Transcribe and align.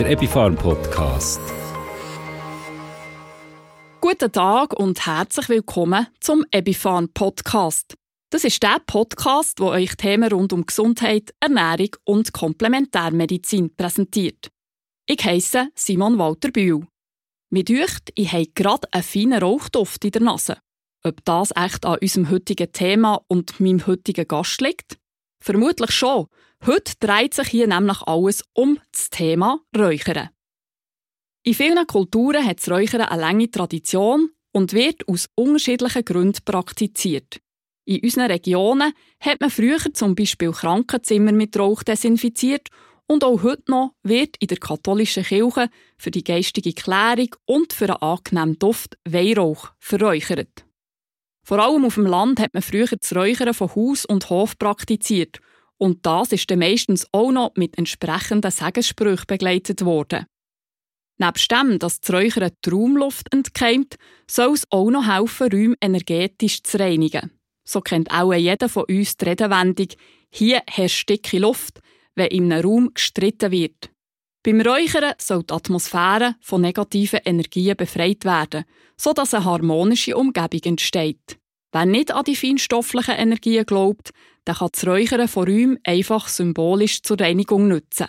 der 0.00 0.12
Epifarm 0.12 0.56
Podcast. 0.56 1.42
Guten 4.00 4.32
Tag 4.32 4.72
und 4.72 5.04
herzlich 5.04 5.50
willkommen 5.50 6.06
zum 6.20 6.46
Epifarm 6.50 7.10
Podcast. 7.10 7.96
Das 8.30 8.44
ist 8.44 8.62
der 8.62 8.80
Podcast, 8.86 9.60
wo 9.60 9.66
euch 9.66 9.94
Themen 9.96 10.32
rund 10.32 10.54
um 10.54 10.64
Gesundheit, 10.64 11.34
Ernährung 11.38 11.90
und 12.04 12.32
Komplementärmedizin 12.32 13.76
präsentiert. 13.76 14.48
Ich 15.06 15.22
heiße 15.22 15.68
Simon 15.74 16.18
Walter 16.18 16.50
Bühl. 16.50 16.86
Mir 17.50 17.64
dünkt, 17.64 18.10
ich 18.14 18.32
habe 18.32 18.46
gerade 18.54 18.88
einen 18.92 19.02
feinen 19.02 19.42
Rauchduft 19.42 20.02
in 20.06 20.12
der 20.12 20.22
Nase. 20.22 20.56
Ob 21.04 21.22
das 21.26 21.52
echt 21.54 21.84
an 21.84 21.98
unserem 22.00 22.30
heutigen 22.30 22.72
Thema 22.72 23.22
und 23.28 23.60
meinem 23.60 23.86
heutigen 23.86 24.26
Gast 24.26 24.62
liegt? 24.62 24.96
Vermutlich 25.42 25.90
schon. 25.90 26.26
Heute 26.66 26.92
dreht 27.00 27.34
sich 27.34 27.48
hier 27.48 27.66
nämlich 27.66 28.02
alles 28.02 28.44
um 28.52 28.78
das 28.92 29.08
Thema 29.10 29.60
Räuchern. 29.76 30.28
In 31.42 31.54
vielen 31.54 31.86
Kulturen 31.86 32.44
hat 32.44 32.58
das 32.58 32.70
Räuchern 32.70 33.00
eine 33.00 33.20
lange 33.20 33.50
Tradition 33.50 34.30
und 34.52 34.74
wird 34.74 35.08
aus 35.08 35.28
unterschiedlichen 35.36 36.04
Gründen 36.04 36.44
praktiziert. 36.44 37.40
In 37.86 38.00
unseren 38.02 38.30
Regionen 38.30 38.92
hat 39.20 39.40
man 39.40 39.50
früher 39.50 39.78
zum 39.94 40.14
Beispiel 40.14 40.52
Krankenzimmer 40.52 41.32
mit 41.32 41.58
Rauch 41.58 41.82
desinfiziert 41.82 42.68
und 43.06 43.24
auch 43.24 43.42
heute 43.42 43.70
noch 43.70 43.94
wird 44.02 44.36
in 44.38 44.48
der 44.48 44.58
katholischen 44.58 45.24
Kirche 45.24 45.70
für 45.96 46.10
die 46.10 46.22
geistige 46.22 46.74
Klärung 46.74 47.34
und 47.46 47.72
für 47.72 47.88
einen 47.88 48.02
angenehmen 48.02 48.58
Duft 48.58 48.98
Weihrauch 49.08 49.70
verräuchert. 49.78 50.64
Vor 51.50 51.58
allem 51.58 51.84
auf 51.84 51.96
dem 51.96 52.06
Land 52.06 52.38
hat 52.38 52.54
man 52.54 52.62
früher 52.62 52.86
das 52.86 53.12
Räuchern 53.12 53.52
von 53.54 53.74
Haus 53.74 54.04
und 54.04 54.30
Hof 54.30 54.56
praktiziert 54.56 55.40
und 55.78 56.06
das 56.06 56.30
ist 56.30 56.48
dann 56.48 56.60
meistens 56.60 57.08
auch 57.10 57.32
noch 57.32 57.50
mit 57.56 57.76
entsprechenden 57.76 58.52
Segenssprüchen 58.52 59.24
begleitet 59.26 59.84
worden. 59.84 60.26
Nebst 61.18 61.50
dem, 61.50 61.80
dass 61.80 62.00
das 62.00 62.14
Räuchern 62.14 62.52
die 62.64 62.70
Raumluft 62.70 63.34
entkeimt, 63.34 63.96
soll 64.30 64.54
es 64.54 64.64
auch 64.70 64.92
noch 64.92 65.08
helfen, 65.08 65.50
Räume 65.50 65.74
energetisch 65.80 66.62
zu 66.62 66.78
reinigen. 66.78 67.32
So 67.64 67.80
kennt 67.80 68.12
auch 68.12 68.32
jeder 68.32 68.68
von 68.68 68.84
uns 68.84 69.16
die 69.16 69.24
Redewendung 69.24 69.88
«Hier 70.30 70.62
herrscht 70.68 71.08
dicke 71.08 71.40
Luft», 71.40 71.80
wenn 72.14 72.28
in 72.28 72.52
einem 72.52 72.64
Raum 72.64 72.94
gestritten 72.94 73.50
wird. 73.50 73.90
Beim 74.44 74.60
Räuchern 74.60 75.14
soll 75.18 75.42
die 75.42 75.52
Atmosphäre 75.52 76.36
von 76.40 76.60
negativen 76.60 77.20
Energien 77.24 77.76
befreit 77.76 78.24
werden, 78.24 78.66
sodass 78.96 79.34
eine 79.34 79.44
harmonische 79.44 80.16
Umgebung 80.16 80.60
entsteht. 80.62 81.39
Wer 81.72 81.86
nicht 81.86 82.10
an 82.12 82.24
die 82.24 82.36
feinstofflichen 82.36 83.14
Energien 83.14 83.64
glaubt, 83.64 84.10
der 84.46 84.54
kann 84.54 84.70
das 84.72 84.86
Räuchern 84.86 85.28
von 85.28 85.48
Räumen 85.48 85.78
einfach 85.84 86.28
symbolisch 86.28 87.02
zur 87.02 87.20
Reinigung 87.20 87.68
nutzen. 87.68 88.08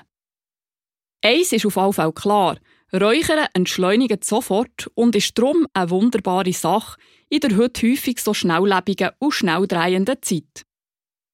Eins 1.23 1.52
ist 1.52 1.66
auf 1.66 1.76
jeden 1.76 1.94
Fall 1.94 2.14
klar, 2.14 2.58
Räuchern 2.94 3.48
entschleunigt 3.53 4.26
sofort 4.26 4.90
und 4.95 5.16
ist 5.16 5.38
darum 5.38 5.68
eine 5.73 5.90
wunderbare 5.92 6.52
Sache 6.52 7.00
in 7.30 7.40
der 7.40 7.56
heute 7.58 7.88
häufig 7.88 8.20
so 8.20 8.34
schnelllebigen 8.34 9.12
und 9.20 9.31
schnell 9.31 9.66
drehenden 9.68 10.18
Zeit. 10.22 10.66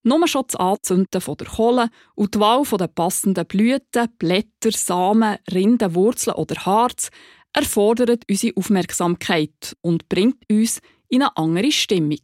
Nur 0.03 0.27
schon 0.27 0.43
das 0.47 0.55
Anzünden 0.55 1.07
der 1.11 1.47
Kohle 1.47 1.89
und 2.15 2.35
die 2.35 2.39
Wahl 2.39 2.63
der 2.63 2.87
passenden 2.87 3.45
Blüten, 3.47 4.07
Blätter, 4.19 4.71
Samen, 4.71 5.37
Rinden, 5.51 5.95
Wurzeln 5.95 6.35
oder 6.35 6.65
Harz 6.65 7.09
erfordert 7.53 8.23
unsere 8.29 8.55
Aufmerksamkeit 8.55 9.75
und 9.81 10.07
bringt 10.07 10.43
uns 10.51 10.79
in 11.09 11.21
eine 11.21 11.35
andere 11.37 11.71
Stimmung. 11.71 12.21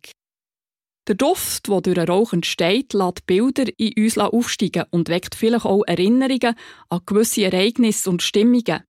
Der 1.07 1.15
Duft, 1.15 1.67
der 1.67 1.81
durch 1.81 1.95
den 1.95 2.07
Rauch 2.07 2.31
entsteht, 2.31 2.93
lässt 2.93 3.25
Bilder 3.25 3.65
in 3.77 3.93
uns 4.03 4.17
aufsteigen 4.17 4.85
und 4.91 5.09
weckt 5.09 5.35
vielleicht 5.35 5.65
auch 5.65 5.83
Erinnerungen 5.85 6.55
an 6.89 7.01
gewisse 7.05 7.43
Ereignisse 7.43 8.09
und 8.09 8.21
Stimmungen. 8.21 8.83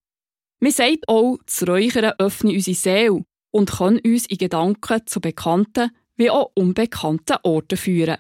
Man 0.61 0.73
sagt 0.73 1.09
auch, 1.09 1.39
das 1.45 1.67
Räuchern 1.67 2.13
öffne 2.19 2.53
unsere 2.53 2.77
Seele 2.77 3.25
und 3.51 3.71
kann 3.71 3.99
uns 3.99 4.27
in 4.27 4.39
Gedanken 4.39 5.07
zu 5.07 5.21
bekannten 5.21 5.91
wie 6.17 6.31
auch 6.31 6.53
unbekannten 6.55 7.39
Orten 7.43 7.77
führen. 7.77 8.19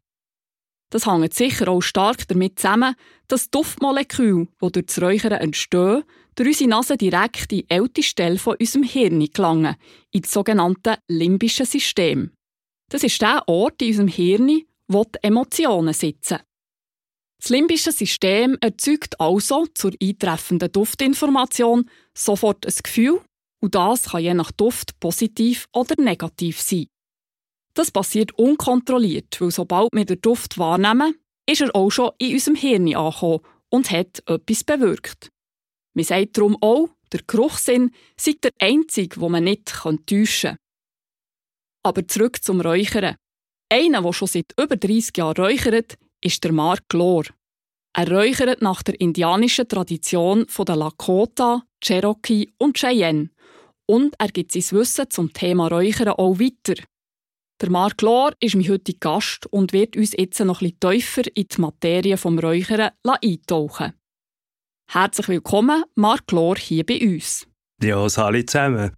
Das 0.90 1.06
hängt 1.06 1.34
sicher 1.34 1.68
auch 1.68 1.80
stark 1.80 2.28
damit 2.28 2.58
zusammen, 2.58 2.94
dass 3.28 3.50
Duftmoleküle, 3.50 4.46
die 4.62 4.72
durch 4.72 4.86
das 4.86 5.02
Räuchern 5.02 5.32
entstehen, 5.32 6.04
durch 6.34 6.48
unsere 6.48 6.70
Nase 6.70 6.96
direkt 6.96 7.52
in 7.52 7.58
die 7.58 7.70
älteste 7.70 8.02
Stelle 8.02 8.38
von 8.38 8.56
unserem 8.58 8.82
Hirn 8.82 9.24
gelangen, 9.32 9.76
in 10.10 10.22
das 10.22 10.32
sogenannte 10.32 10.98
limbische 11.08 11.66
System. 11.66 12.30
Das 12.90 13.02
ist 13.02 13.20
der 13.20 13.42
Ort 13.48 13.80
in 13.82 13.88
unserem 13.88 14.08
Hirn, 14.08 14.62
wo 14.88 15.04
die 15.04 15.18
Emotionen 15.22 15.94
sitzen. 15.94 16.38
Das 17.40 17.50
limbische 17.50 17.92
System 17.92 18.56
erzeugt 18.60 19.20
also 19.20 19.66
zur 19.74 19.92
eintreffenden 20.02 20.72
Duftinformation 20.72 21.90
sofort 22.16 22.66
ein 22.66 22.74
Gefühl 22.82 23.20
und 23.60 23.74
das 23.74 24.04
kann 24.04 24.22
je 24.22 24.34
nach 24.34 24.50
Duft 24.52 24.98
positiv 25.00 25.66
oder 25.72 25.94
negativ 26.02 26.60
sein. 26.60 26.86
Das 27.74 27.90
passiert 27.90 28.32
unkontrolliert, 28.38 29.40
weil 29.40 29.50
sobald 29.50 29.90
wir 29.92 30.04
den 30.04 30.20
Duft 30.20 30.58
wahrnehmen, 30.58 31.16
ist 31.46 31.60
er 31.60 31.74
auch 31.74 31.90
schon 31.90 32.12
in 32.18 32.34
unserem 32.34 32.54
Hirn 32.56 32.94
angekommen 32.94 33.40
und 33.68 33.90
hat 33.90 34.22
etwas 34.26 34.64
bewirkt. 34.64 35.30
Man 35.94 36.04
sagt 36.04 36.36
darum 36.36 36.56
auch, 36.60 36.88
der 37.12 37.20
Geruchssinn 37.26 37.92
sei 38.16 38.34
der 38.42 38.50
einzige, 38.58 39.20
wo 39.20 39.28
man 39.28 39.44
nicht 39.44 39.66
täuschen 39.66 40.50
kann. 40.50 40.58
Aber 41.84 42.06
zurück 42.08 42.42
zum 42.42 42.60
Räuchern. 42.60 43.16
Einer, 43.70 44.02
der 44.02 44.12
schon 44.12 44.28
seit 44.28 44.52
über 44.60 44.76
30 44.76 45.16
Jahren 45.16 45.36
räuchert, 45.36 45.96
ist 46.20 46.42
der 46.42 46.52
Mark 46.52 46.88
Glor. 46.88 47.24
Er 47.96 48.10
räuchert 48.10 48.60
nach 48.62 48.82
der 48.82 49.00
indianischen 49.00 49.68
Tradition 49.68 50.46
der 50.58 50.76
Lakota, 50.76 51.62
Cherokee 51.80 52.52
und 52.58 52.76
Cheyenne. 52.76 53.30
Und 53.86 54.14
er 54.18 54.28
gibt 54.28 54.52
sein 54.52 54.78
Wissen 54.78 55.10
zum 55.10 55.32
Thema 55.32 55.68
Räuchern 55.68 56.08
auch 56.08 56.40
weiter. 56.40 56.82
Der 57.60 57.70
Mark 57.70 57.98
Glor 57.98 58.32
ist 58.40 58.56
mein 58.56 58.68
heutiger 58.68 58.98
Gast 58.98 59.46
und 59.46 59.72
wird 59.72 59.96
uns 59.96 60.12
jetzt 60.16 60.40
noch 60.40 60.60
etwas 60.60 60.92
tiefer 60.92 61.36
in 61.36 61.46
die 61.46 61.60
Materie 61.60 62.16
des 62.16 62.24
Räuchern 62.24 62.90
eintauchen. 63.04 63.92
Herzlich 64.86 65.28
willkommen, 65.28 65.84
Mark 65.96 66.26
Glor, 66.26 66.56
hier 66.56 66.84
bei 66.84 67.00
uns. 67.00 67.46
Ja, 67.82 67.96
alle 68.04 68.46
zusammen. 68.46 68.92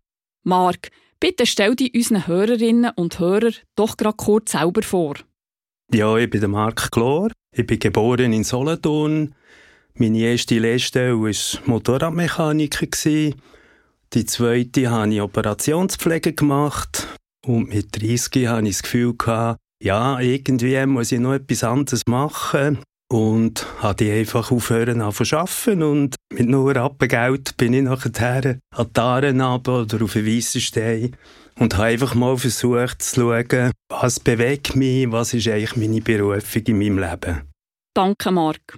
Mark, 0.44 0.90
bitte 1.20 1.46
stell 1.46 1.74
dich 1.74 1.94
unseren 1.94 2.26
Hörerinnen 2.26 2.92
und 2.96 3.18
Hörern 3.18 3.54
doch 3.76 3.96
gerade 3.96 4.16
kurz 4.16 4.52
selber 4.52 4.82
vor. 4.82 5.14
Ja, 5.92 6.16
ich 6.16 6.28
bin 6.28 6.40
der 6.40 6.48
Mark 6.48 6.90
Glor. 6.90 7.30
Ich 7.52 7.66
bin 7.66 7.78
geboren 7.78 8.32
in 8.32 8.44
Solothurn. 8.44 9.34
Meine 9.94 10.18
erste 10.18 10.58
Lehrstelle 10.58 11.18
war 11.18 11.60
Motorradmechaniker. 11.66 12.86
Die 14.12 14.26
zweite 14.26 14.90
habe 14.90 15.14
ich 15.14 15.20
Operationspflege 15.20 16.34
gemacht. 16.34 17.08
Und 17.46 17.68
mit 17.68 18.00
30 18.00 18.46
hatte 18.48 18.66
ich 18.68 18.76
das 18.76 18.82
Gefühl, 18.82 19.14
ja, 19.82 20.20
irgendwie 20.20 20.86
muss 20.86 21.12
ich 21.12 21.20
noch 21.20 21.34
etwas 21.34 21.64
anderes 21.64 22.06
machen. 22.06 22.80
Und 23.08 23.66
habe 23.80 24.12
einfach 24.12 24.50
aufhören 24.50 25.00
zu 25.12 25.36
arbeiten 25.36 25.82
und 25.84 26.16
mit 26.32 26.48
nur 26.48 26.74
Rappengeld 26.74 27.56
bin 27.56 27.72
ich 27.72 27.82
nachher 27.82 28.58
an 28.74 28.86
die 28.94 29.00
Aaren 29.00 29.40
oder 29.40 30.02
auf 30.02 30.12
den 30.14 30.26
Weissenstein 30.26 31.16
und 31.58 31.74
habe 31.76 31.86
einfach 31.86 32.14
mal 32.14 32.36
versucht 32.36 33.02
zu 33.02 33.20
schauen, 33.20 33.72
was 33.88 34.18
bewegt 34.18 34.74
mich, 34.74 35.10
was 35.12 35.34
ist 35.34 35.46
eigentlich 35.46 35.76
meine 35.76 36.00
Berufung 36.00 36.62
in 36.62 36.78
meinem 36.78 36.98
Leben. 36.98 37.42
Danke, 37.94 38.30
Marc. 38.32 38.76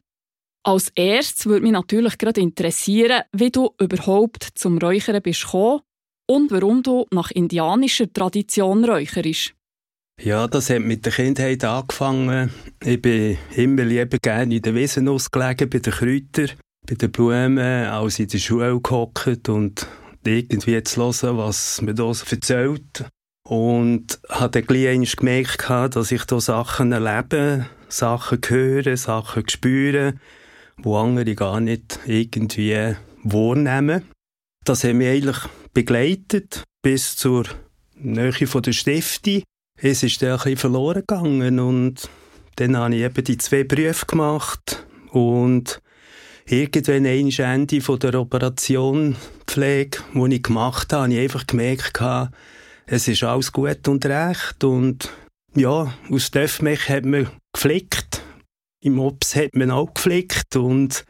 Als 0.63 0.91
erstes 0.95 1.47
würde 1.47 1.63
mich 1.63 1.73
natürlich 1.73 2.19
gerade 2.19 2.41
interessieren, 2.41 3.23
wie 3.33 3.51
du 3.51 3.71
überhaupt 3.81 4.49
zum 4.55 4.77
Räuchern 4.79 5.23
bist 5.23 5.45
gekommen 5.45 5.81
und 6.29 6.51
warum 6.51 6.83
du 6.83 7.07
nach 7.11 7.31
indianischer 7.31 8.13
Tradition 8.13 8.85
räucherst. 8.85 9.55
Ja, 10.21 10.49
das 10.49 10.69
hat 10.69 10.81
mit 10.81 11.07
der 11.07 11.13
Kindheit 11.13 11.63
angefangen. 11.63 12.51
Ich 12.85 13.01
bin 13.01 13.39
immer 13.55 13.85
lieber 13.85 14.19
gerne 14.19 14.57
in 14.57 14.63
den 14.63 14.75
Wiesen 14.75 15.09
ausgelegen, 15.09 15.71
bei 15.71 15.79
den 15.79 15.93
Kräutern, 15.93 16.51
bei 16.89 16.97
den 16.97 17.13
Blumen, 17.13 17.59
als 17.59 18.19
in 18.19 18.27
der 18.27 18.39
Schule 18.39 18.81
gehockt 18.81 19.49
und 19.49 19.87
irgendwie 20.27 20.83
zu 20.83 21.01
hören, 21.01 21.39
was 21.39 21.81
mir 21.83 21.95
da 21.95 22.09
erzählt. 22.09 23.05
Und 23.45 24.19
habe 24.29 24.61
dann 24.61 24.67
gleich 24.67 25.17
gemerkt, 25.17 25.71
dass 25.71 26.11
ich 26.11 26.25
da 26.25 26.41
Sachen 26.41 26.91
erlebe, 26.91 27.67
Sachen 27.89 28.41
höre, 28.45 28.97
Sachen 28.97 29.49
spüre, 29.49 30.15
die 30.85 30.89
andere 30.89 31.35
gar 31.37 31.61
nicht 31.61 32.01
irgendwie 32.07 32.97
wahrnehmen. 33.23 34.03
Das 34.65 34.83
hat 34.83 34.95
mich 34.95 35.09
eigentlich 35.09 35.39
begleitet 35.73 36.65
bis 36.83 37.15
zur 37.15 37.45
Nähe 37.95 38.33
von 38.33 38.63
der 38.63 38.73
Stiftung 38.73 39.43
es 39.81 40.03
ist 40.03 40.23
dann 40.23 40.33
ein 40.33 40.37
bisschen 40.39 40.57
verloren 40.57 41.05
gegangen 41.07 41.61
und 41.61 42.09
dann 42.57 42.77
habe 42.77 42.97
ich 42.97 43.03
eben 43.03 43.25
die 43.25 43.39
zwei 43.39 43.63
Berufe 43.65 44.07
gemacht 44.07 44.85
und 45.11 45.81
irgendwann 46.47 47.07
ein 47.07 47.31
Ende 47.31 47.81
von 47.81 47.99
der 47.99 48.15
Operation 48.15 49.17
Pflege, 49.47 49.99
die 50.15 50.35
ich 50.35 50.43
gemacht 50.43 50.93
habe, 50.93 51.05
habe 51.05 51.15
ich 51.15 51.21
einfach 51.21 51.47
gemerkt, 51.47 52.01
es 52.87 53.07
ist 53.07 53.23
alles 53.23 53.53
gut 53.53 53.87
und 53.87 54.05
recht 54.07 54.65
und 54.65 55.11
ja, 55.55 55.93
aus 56.11 56.31
Döfmech 56.31 56.89
hat 56.89 57.05
man 57.05 57.29
geflickt, 57.53 58.23
im 58.83 58.99
Ops 58.99 59.37
hat 59.37 59.55
man 59.55 59.71
auch 59.71 59.95
geflickt 59.95 60.57
und 60.57 61.05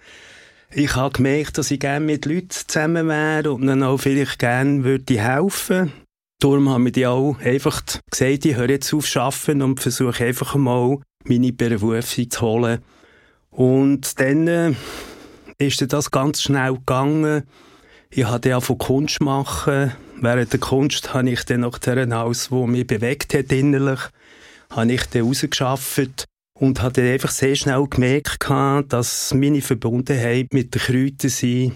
Ich 0.70 0.96
habe 0.96 1.14
gemerkt, 1.14 1.56
dass 1.56 1.70
ich 1.70 1.80
gerne 1.80 2.04
mit 2.04 2.26
Leuten 2.26 2.50
zusammen 2.50 3.08
wäre 3.08 3.52
und 3.52 3.62
ihnen 3.62 3.82
auch 3.82 3.96
vielleicht 3.96 4.38
gerne 4.38 4.84
würde 4.84 5.18
helfen. 5.18 5.92
Darum 6.40 6.68
haben 6.68 6.84
wir 6.84 6.92
die 6.92 7.06
auch 7.06 7.36
einfach 7.40 7.82
gesagt, 8.10 8.44
ich 8.44 8.54
höre 8.54 8.70
jetzt 8.70 8.94
auf 8.94 9.10
zu 9.10 9.20
arbeiten 9.20 9.60
und 9.60 9.80
versuche 9.80 10.24
einfach 10.24 10.54
mal 10.54 10.98
meine 11.24 11.52
Berufung 11.52 12.30
zu 12.30 12.40
holen. 12.40 12.78
Und 13.50 14.20
dann 14.20 14.46
äh, 14.46 14.74
ist 15.58 15.92
das 15.92 16.12
ganz 16.12 16.42
schnell 16.42 16.74
gegangen. 16.74 17.42
Ich 18.10 18.24
hatte 18.24 18.50
ja 18.50 18.60
von 18.60 18.78
Kunst 18.78 19.20
machen. 19.20 19.92
Während 20.20 20.52
der 20.52 20.60
Kunst 20.60 21.12
habe 21.12 21.30
ich 21.30 21.44
dann 21.44 21.62
nach 21.62 21.78
der 21.78 22.08
Haus, 22.16 22.52
wo 22.52 22.68
mich 22.68 22.86
bewegt 22.86 23.34
hat 23.34 23.50
innerlich, 23.50 24.00
habe 24.70 24.92
ich 24.92 25.06
dann 25.06 25.22
rausgeschafft 25.22 26.24
und 26.54 26.80
hatte 26.80 27.02
einfach 27.02 27.32
sehr 27.32 27.56
schnell 27.56 27.84
gemerkt, 27.88 28.48
dass 28.92 29.34
meine 29.34 29.60
Verbundenheit 29.60 30.52
mit 30.52 30.72
den 30.72 30.82
Kräutern 30.82 31.30
sind, 31.30 31.72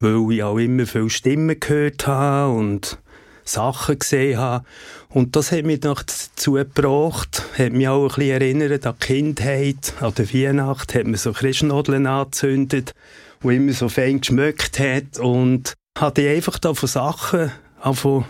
weil 0.00 0.32
ich 0.32 0.42
auch 0.42 0.56
immer 0.56 0.86
viele 0.86 1.10
Stimmen 1.10 1.60
gehört 1.60 2.06
habe 2.06 2.54
und 2.54 2.98
Sachen 3.44 3.98
gesehen 3.98 4.38
habe. 4.38 4.64
Und 5.08 5.36
das 5.36 5.52
hat 5.52 5.64
mich 5.64 5.82
noch 5.82 6.02
dazu 6.02 6.52
gebracht, 6.52 7.44
hat 7.56 7.72
mich 7.72 7.88
auch 7.88 8.02
ein 8.02 8.08
bisschen 8.08 8.30
erinnert 8.30 8.86
an 8.86 8.94
die 9.00 9.06
Kindheit, 9.06 9.94
an 10.00 10.14
der 10.14 10.32
Weihnacht, 10.32 10.94
hat 10.94 11.04
man 11.04 11.16
so 11.16 11.32
Christnadeln 11.32 12.06
angezündet, 12.06 12.92
wo 13.40 13.50
immer 13.50 13.72
so 13.72 13.88
fein 13.88 14.20
geschmeckt 14.20 14.78
hat. 14.78 15.18
Und 15.18 15.74
hatte 15.98 16.28
einfach 16.28 16.58
da 16.58 16.74
von 16.74 16.88
Sachen, 16.88 17.52
von, 17.92 18.24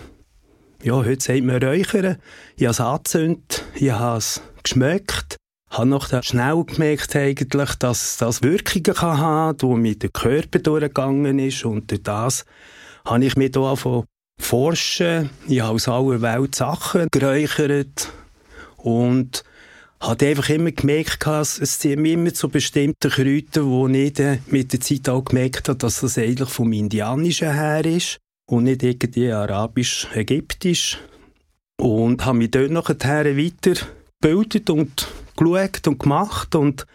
ja, 0.83 0.95
heute 0.95 1.25
sagt 1.25 1.45
man 1.45 1.63
Räuchern, 1.63 2.17
ich 2.57 2.65
habe 2.65 2.73
es 2.73 2.81
angezündet, 2.81 3.65
ich 3.75 3.91
habe 3.91 4.19
es 4.19 4.43
geschmeckt, 4.63 5.37
habe 5.71 5.87
noch 5.87 6.23
schnell 6.23 6.65
gemerkt 6.65 7.17
eigentlich, 7.17 7.75
dass 7.77 8.17
das 8.19 8.43
Wirkungen 8.43 8.95
kann 8.95 9.19
haben, 9.19 9.59
die 9.59 9.67
mit 9.67 10.03
dem 10.03 10.13
Körper 10.13 10.59
durchgegangen 10.59 11.39
ist. 11.39 11.65
Und 11.65 11.91
durch 11.91 12.03
das 12.03 12.45
habe 13.05 13.25
ich 13.25 13.37
mich 13.37 13.53
da 13.53 13.75
von 13.77 14.05
forschen. 14.41 15.31
Ich 15.49 15.61
habe 15.61 15.75
aus 15.75 15.89
aller 15.89 16.23
Welt 16.23 16.55
Sachen 16.55 17.09
geräuchert 17.11 18.13
und 18.77 19.45
habe 20.01 20.27
einfach 20.27 20.49
immer 20.51 20.71
gemerkt, 20.71 21.27
es 21.27 21.81
sind 21.81 22.05
immer 22.05 22.35
zu 22.35 22.49
bestimmten 22.49 23.11
Kräutern, 23.11 23.71
wo 23.71 23.89
ich 23.89 24.15
mit 24.47 24.73
der 24.73 24.81
Zeit 24.81 25.09
auch 25.09 25.25
gemerkt 25.25 25.69
habe, 25.69 25.79
dass 25.79 26.01
das 26.01 26.19
eigentlich 26.19 26.51
vom 26.51 26.73
Indianischen 26.73 27.53
her 27.53 27.85
ist 27.85 28.19
und 28.47 28.65
nicht 28.65 28.83
irgendwie 28.83 29.33
arabisch-ägyptisch. 29.33 30.99
Und 31.81 32.25
habe 32.25 32.39
mich 32.39 32.51
dort 32.51 32.71
nachher 32.71 33.37
weitergebildet 33.37 34.71
und 34.71 35.09
geschaut 35.37 35.89
und 35.89 35.99
gemacht 35.99 36.55
und 36.55 36.87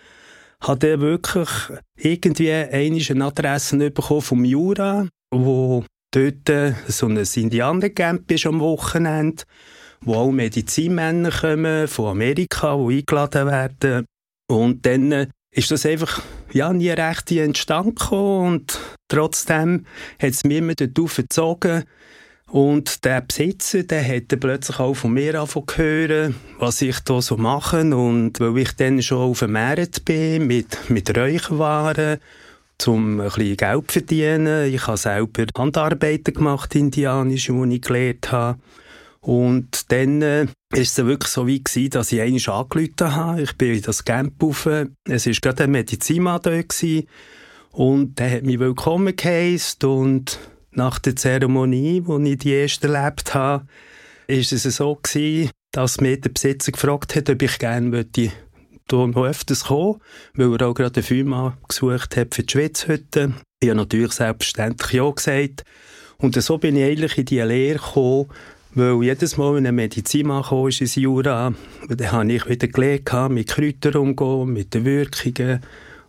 habe 0.61 0.79
dann 0.79 1.01
wirklich 1.01 1.49
irgendwie 1.97 2.51
eine 2.51 3.25
Adresse 3.25 3.91
bekommen 3.91 4.21
vom 4.21 4.45
Jura, 4.45 5.07
wo 5.31 5.83
dort 6.11 6.75
so 6.87 7.07
ein 7.07 7.17
Indianercamp 7.17 8.29
ist 8.31 8.45
am 8.45 8.59
Wochenende, 8.59 9.43
wo 10.01 10.15
auch 10.15 10.31
Medizinmänner 10.31 11.31
kommen 11.31 11.87
von 11.87 12.11
Amerika, 12.11 12.77
die 12.77 12.99
eingeladen 12.99 13.47
werden. 13.47 14.05
Und 14.47 14.85
dann 14.85 15.11
äh, 15.11 15.27
ist 15.51 15.71
das 15.71 15.85
einfach 15.85 16.21
ja, 16.51 16.71
nie 16.73 16.89
recht 16.89 17.31
entstanden 17.31 18.13
und 18.13 18.79
trotzdem 19.07 19.85
hat 20.19 20.31
es 20.31 20.43
mich 20.43 20.57
immer 20.57 20.75
dort 20.75 20.99
aufgezogen. 20.99 21.83
Und 22.51 23.05
der 23.05 23.21
Besitzer, 23.21 23.83
der 23.83 24.03
hat 24.03 24.39
plötzlich 24.39 24.79
auch 24.79 24.95
von 24.95 25.13
mir 25.13 25.39
angefangen 25.39 26.35
was 26.57 26.81
ich 26.81 26.99
da 27.01 27.21
so 27.21 27.37
mache. 27.37 27.81
Und 27.81 28.39
weil 28.39 28.57
ich 28.57 28.71
dann 28.71 29.03
schon 29.03 29.19
auf 29.19 29.39
dem 29.39 29.55
bin, 30.03 30.47
mit, 30.47 30.89
mit 30.89 31.15
Räucherwaren 31.15 32.17
um 32.87 33.19
ein 33.19 33.25
bisschen 33.25 33.57
Geld 33.57 33.91
zu 33.91 33.99
verdienen. 33.99 34.73
Ich 34.73 34.87
habe 34.87 34.97
selber 34.97 35.45
Handarbeiten 35.57 36.33
gemacht, 36.33 36.73
indianische, 36.75 37.53
die 37.53 37.75
ich 37.75 37.81
gelernt 37.81 38.31
habe. 38.31 38.59
Und 39.21 39.91
dann 39.91 40.21
äh, 40.21 40.47
es 40.71 40.97
wirklich 40.97 41.31
so 41.31 41.45
wie 41.45 41.61
gewesen, 41.61 41.89
dass 41.89 42.11
ich 42.11 42.21
einmal 42.21 42.61
angerufen 42.61 43.15
habe. 43.15 43.41
Ich 43.41 43.57
bin 43.57 43.73
in 43.73 43.81
das 43.81 44.05
Camp 44.05 44.41
rauf. 44.41 44.65
Es 44.65 45.25
war 45.25 45.33
gerade 45.33 45.63
ein 45.63 45.71
Medizinmann 45.71 46.41
da 46.41 46.51
gewesen. 46.51 47.07
Und 47.71 48.17
der 48.17 48.31
hat 48.31 48.43
mich 48.43 48.59
willkommen 48.59 49.15
geheißen. 49.15 49.89
Und 49.89 50.39
nach 50.71 50.99
der 50.99 51.15
Zeremonie, 51.15 52.03
wo 52.05 52.17
ich 52.19 52.37
die 52.37 52.53
erste 52.53 52.87
erlebt 52.87 53.33
habe, 53.33 53.65
ist 54.27 54.53
es 54.53 54.63
so 54.63 54.95
gewesen, 54.95 55.51
dass 55.71 56.01
mir 56.01 56.19
der 56.19 56.29
Besitzer 56.29 56.71
gefragt 56.71 57.15
hat, 57.15 57.29
ob 57.29 57.41
ich 57.41 57.59
gerne 57.59 57.89
möchte 57.89 58.31
hier 58.91 59.07
noch 59.07 59.25
öfters 59.25 59.65
kommen, 59.65 59.99
weil 60.35 60.55
er 60.55 60.67
auch 60.67 60.73
gerade 60.73 60.95
einen 60.95 61.03
Firma 61.03 61.57
gesucht 61.67 62.17
hat 62.17 62.35
für 62.35 62.43
die 62.43 62.51
Schwitzhütte. 62.51 63.33
Ich 63.61 63.69
habe 63.69 63.77
natürlich 63.77 64.11
selbstverständlich 64.13 64.93
ja 64.93 65.09
gesagt. 65.09 65.63
Und 66.17 66.35
so 66.41 66.57
bin 66.57 66.75
ich 66.75 66.83
eigentlich 66.83 67.17
in 67.17 67.25
diese 67.25 67.45
Lehre 67.45 67.79
gekommen, 67.79 68.27
weil 68.75 69.03
jedes 69.03 69.37
Mal, 69.37 69.55
wenn 69.55 69.67
ein 69.67 69.75
Medizinmann 69.75 70.43
kam, 70.43 70.67
ist 70.67 70.81
ins 70.81 70.95
Jura, 70.95 71.53
dann 71.87 72.11
habe 72.11 72.33
ich 72.33 72.47
wieder 72.47 72.67
gelernt, 72.67 73.33
mit 73.33 73.47
Kräutern 73.47 73.95
umzugehen, 73.95 74.53
mit 74.53 74.73
den 74.73 74.85
Wirkungen, 74.85 75.61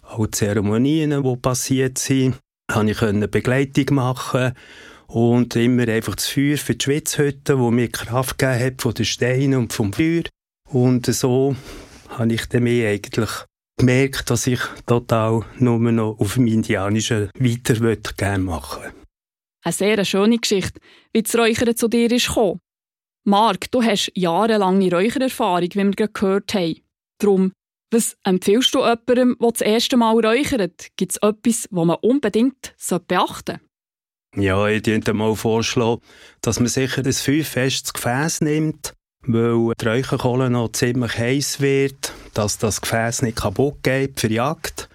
auch 0.03 0.27
die 0.27 0.31
Zeremonien, 0.33 1.23
die 1.23 1.37
passiert 1.37 1.99
sind, 1.99 2.37
habe 2.71 2.91
ich 2.91 3.01
Begleitung 3.31 3.95
machen 3.95 4.53
und 5.07 5.57
immer 5.57 5.89
einfach 5.89 6.15
das 6.15 6.29
Feuer 6.29 6.57
für 6.57 6.75
die 6.75 6.85
Schwitzhütte, 6.85 7.59
wo 7.59 7.71
mir 7.71 7.89
Kraft 7.89 8.39
gegeben 8.39 8.65
hat 8.65 8.83
von 8.83 8.95
den 8.95 9.05
Steinen 9.05 9.59
und 9.59 9.73
vom 9.73 9.93
Feuer. 9.93 10.23
Und 10.69 11.07
so 11.07 11.57
habe 12.11 12.33
ich 12.33 12.47
dann 12.47 12.65
mehr 12.65 12.91
eigentlich 12.91 13.31
gemerkt, 13.79 14.31
dass 14.31 14.47
ich 14.47 14.61
total 14.87 15.45
nur 15.59 15.79
noch 15.79 16.19
auf 16.19 16.35
dem 16.35 16.47
Indianischen 16.47 17.31
weiter 17.39 18.13
gerne 18.15 18.45
machen 18.45 18.93
Eine 19.63 19.73
sehr 19.73 20.05
schöne 20.05 20.39
Geschichte, 20.39 20.81
wie 21.13 21.23
das 21.23 21.35
Räuchern 21.35 21.75
zu 21.77 21.89
dir 21.89 22.11
ist 22.11 22.29
gekommen. 22.29 22.61
Marc, 23.25 23.71
du 23.71 23.83
hast 23.83 24.13
jahrelange 24.15 24.91
Räuchererfahrung, 24.91 25.69
wie 25.73 25.85
wir 25.85 25.91
gerade 25.91 26.13
gehört 26.13 26.55
haben. 26.55 26.81
Darum, 27.19 27.53
was 27.93 28.17
empfiehlst 28.25 28.75
du 28.75 28.81
jemandem, 28.81 29.37
der 29.41 29.51
das 29.51 29.61
erste 29.61 29.97
Mal 29.97 30.25
räuchert? 30.25 30.89
Gibt 30.97 31.13
es 31.13 31.19
etwas, 31.19 31.63
das 31.63 31.71
man 31.71 31.97
unbedingt 31.97 32.75
beachten 33.09 33.59
sollte? 33.59 33.61
Ja, 34.37 34.69
ich 34.69 34.87
würde 34.87 35.13
mal 35.13 35.35
vorschlagen, 35.35 36.01
dass 36.41 36.61
man 36.61 36.69
sicher 36.69 37.05
ein 37.05 37.13
fünffestes 37.13 37.93
Gefäß 37.93 38.43
nimmt, 38.43 38.95
weil 39.27 39.75
die 39.81 39.87
Räucherkohle 39.87 40.51
noch 40.51 40.73
ziemlich 40.73 41.17
heiß 41.19 41.61
wird, 41.61 42.13
dass 42.35 42.59
das 42.59 42.81
Gefäß 42.81 43.23
nicht 43.23 43.39
kaputt 43.39 43.83
geht 43.83 44.21
für 44.21 44.29
die 44.29 44.37
Jagd. 44.37 44.89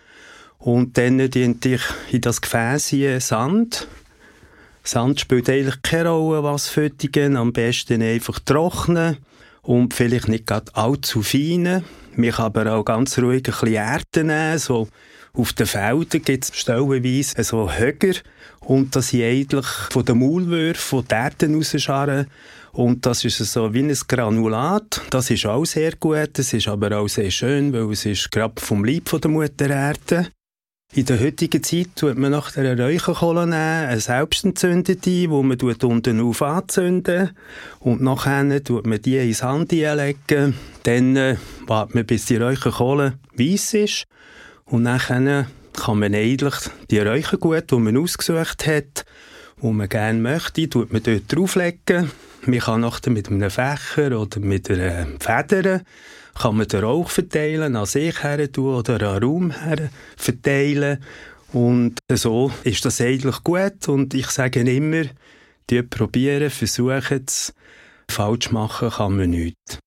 Und 0.57 0.97
dann 0.97 1.29
dient 1.29 1.65
ich 1.65 1.81
in 2.11 2.21
das 2.21 2.41
Gefäß 2.41 2.87
hier 2.87 3.21
Sand. 3.21 3.87
Sand 4.83 5.19
spielt 5.19 5.49
eigentlich 5.49 5.81
keine 5.81 6.09
Rolle, 6.09 6.43
was 6.43 6.67
füttigen. 6.67 7.37
Am 7.37 7.53
besten 7.53 8.01
einfach 8.01 8.39
trocknen 8.39 9.17
und 9.61 9.93
vielleicht 9.93 10.27
nicht 10.27 10.47
gerade 10.47 10.75
allzu 10.75 11.21
fein. 11.21 11.83
Man 12.15 12.31
kann 12.31 12.45
aber 12.45 12.73
auch 12.73 12.85
ganz 12.85 13.17
ruhig 13.19 13.43
ein 13.47 13.51
bisschen 13.51 13.73
Erde 13.73 14.23
nehmen, 14.23 14.57
so 14.57 14.87
auf 15.35 15.53
den 15.53 15.67
Feldern 15.67 16.21
gibt 16.21 16.45
es 16.45 16.51
stellenweise 16.53 17.43
so 17.43 17.71
Höger 17.71 18.15
und 18.61 18.95
das 18.95 19.09
sind 19.09 19.23
eigentlich 19.23 19.65
von 19.65 20.05
den 20.05 20.19
Maulwürfen, 20.19 21.05
die 21.09 21.13
Erde 21.13 21.53
rausscharren 21.53 22.27
und 22.71 23.05
das 23.05 23.23
ist 23.23 23.37
so 23.37 23.73
wie 23.73 23.83
ein 23.83 23.97
Granulat. 24.07 25.01
Das 25.09 25.29
ist 25.29 25.45
auch 25.45 25.63
sehr 25.65 25.93
gut. 25.93 26.31
Das 26.33 26.51
ist 26.51 26.67
aber 26.67 26.97
auch 26.97 27.07
sehr 27.07 27.31
schön, 27.31 27.71
weil 27.71 27.89
es 27.91 28.05
ist 28.05 28.31
gerade 28.31 28.61
vom 28.61 28.83
Leib 28.83 29.07
von 29.07 29.21
der 29.21 29.31
Mutter 29.31 29.69
Erde. 29.69 30.27
In 30.93 31.05
der 31.05 31.19
heutigen 31.19 31.63
Zeit 31.63 31.89
tut 31.95 32.17
man 32.17 32.31
nach 32.31 32.51
der 32.51 32.77
Räucherkohle 32.77 33.41
eine 33.41 33.99
selbstentzündete, 33.99 34.97
die 34.97 35.27
man 35.27 35.57
unten 35.59 36.21
auf 36.21 36.41
anzünden 36.41 37.31
und 37.79 38.01
nachher 38.01 38.63
tut 38.63 38.85
man 38.85 39.01
die 39.01 39.17
ins 39.17 39.41
Hand 39.41 39.71
legen. 39.71 40.55
Dann 40.83 41.15
äh, 41.15 41.37
wartet 41.65 41.95
man, 41.95 42.05
bis 42.05 42.25
die 42.25 42.37
Räucherkohle 42.37 43.13
weiss 43.35 43.73
ist 43.73 44.05
und 44.69 44.83
nachher 44.83 45.47
kann 45.73 45.99
man 45.99 46.15
eigentlich 46.15 46.55
die 46.89 46.99
Räuchergut, 46.99 47.71
die 47.71 47.75
man 47.75 47.97
ausgesucht 47.97 48.65
hat, 48.65 49.05
die 49.61 49.67
man 49.67 49.89
gerne 49.89 50.19
möchte, 50.19 50.69
tut 50.69 50.91
man 50.91 51.03
dort 51.03 51.23
drauflegen 51.27 52.11
man 52.47 52.59
kann 52.59 52.81
nachher 52.81 53.11
mit 53.11 53.27
einem 53.27 53.49
Fächer 53.49 54.19
oder 54.19 54.39
mit 54.39 54.69
einer 54.69 55.07
Feder 55.19 55.81
kann 56.35 56.57
man 56.57 56.67
den 56.67 56.83
Rauch 56.83 57.09
verteilen, 57.09 57.75
an 57.75 57.85
sich 57.85 58.21
her 58.21 58.47
oder 58.57 59.13
an 59.13 59.23
Raum 59.23 59.51
her 59.51 59.89
verteilen. 60.17 61.03
Und 61.53 61.99
so 62.11 62.51
ist 62.63 62.83
das 62.85 62.99
eigentlich 63.01 63.43
gut. 63.43 63.87
Und 63.87 64.13
ich 64.13 64.27
sage 64.27 64.59
immer, 64.59 65.05
die 65.69 65.81
probieren, 65.81 66.49
versuchen 66.49 67.23
es. 67.25 67.53
Falsch 68.11 68.51
machen 68.51 68.89
kann 68.91 69.15
man 69.15 69.29
nichts. 69.29 69.79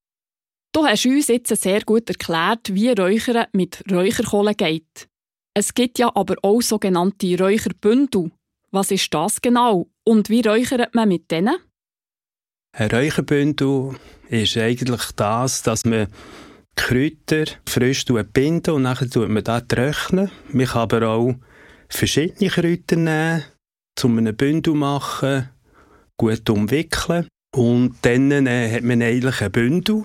Du 0.79 0.87
hast 0.87 1.07
uns 1.07 1.27
jetzt 1.27 1.49
sehr 1.61 1.81
gut 1.81 2.09
erklärt, 2.09 2.73
wie 2.73 2.91
Räuchern 2.91 3.47
mit 3.53 3.83
Räucherkohle 3.91 4.55
geht. 4.55 5.09
Es 5.53 5.75
gibt 5.75 5.99
ja 5.99 6.15
aber 6.15 6.37
auch 6.43 6.63
sogenannte 6.63 7.37
Räucherbündel. 7.37 8.31
Was 8.71 8.93
ist 8.93 9.13
das 9.13 9.43
genau 9.43 9.89
und 10.05 10.31
wie 10.31 10.41
räuchert 10.41 10.95
man 10.95 11.09
mit 11.09 11.33
denen? 11.33 11.57
Ein 12.77 12.91
Räucherbündel 12.93 13.97
ist 14.29 14.57
eigentlich 14.57 15.03
das, 15.17 15.65
dass 15.65 15.85
man 15.85 16.07
Kräuter 16.77 17.47
frisch 17.69 18.05
binden 18.33 18.71
und 18.71 18.85
dann 18.85 19.11
tut 19.11 19.29
man 19.29 19.43
das 19.43 19.67
trocknen. 19.67 20.31
Man 20.53 20.67
kann 20.67 20.83
aber 20.83 21.09
auch 21.09 21.35
verschiedene 21.89 22.51
Kräuter 22.51 22.95
nehmen, 22.95 23.43
zu 23.97 24.07
einem 24.07 24.37
Bündel 24.37 24.75
machen, 24.75 25.49
gut 26.17 26.49
umwickeln 26.49 27.27
und 27.53 27.97
dann 28.03 28.47
äh, 28.47 28.71
hat 28.71 28.85
man 28.85 29.03
eigentlich 29.03 29.41
ein 29.41 29.51
Bündel, 29.51 30.05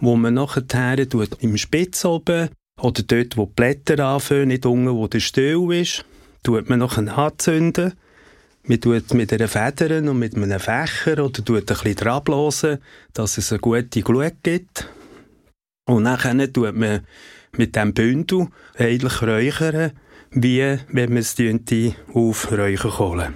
wo 0.00 0.16
man 0.16 0.34
nachher 0.34 1.08
tut 1.08 1.42
im 1.42 1.56
Spitz 1.56 2.04
oben 2.04 2.48
oder 2.80 3.02
dort, 3.02 3.36
wo 3.36 3.46
die 3.46 3.52
Blätter 3.54 4.04
anfangen, 4.04 4.48
nicht 4.48 4.66
unten, 4.66 4.94
wo 4.94 5.06
der 5.08 5.20
Stiel 5.20 5.72
ist, 5.72 6.04
tut 6.42 6.68
man 6.68 6.78
nachher 6.78 7.16
anzünden. 7.16 7.94
Man 8.64 8.80
tut 8.80 9.14
mit 9.14 9.32
einer 9.32 9.48
Feder 9.48 9.98
und 9.98 10.18
mit 10.18 10.34
einem 10.34 10.60
Fächer 10.60 11.24
oder 11.24 11.44
tut 11.44 11.56
ein 11.56 11.64
bisschen 11.64 11.94
dran 11.96 12.78
dass 13.14 13.38
es 13.38 13.52
eine 13.52 13.60
gute 13.60 14.02
Glut 14.02 14.34
gibt. 14.42 14.88
Und 15.86 16.04
dann 16.04 16.52
tut 16.52 16.74
man 16.74 17.00
mit 17.56 17.74
diesem 17.74 17.94
Bündel 17.94 18.48
eigentlich 18.76 19.22
räuchern, 19.22 19.92
wie 20.30 20.76
wenn 20.88 21.08
man 21.08 21.18
es 21.18 21.34
auf 22.12 22.52
Räucherkohle. 22.52 23.32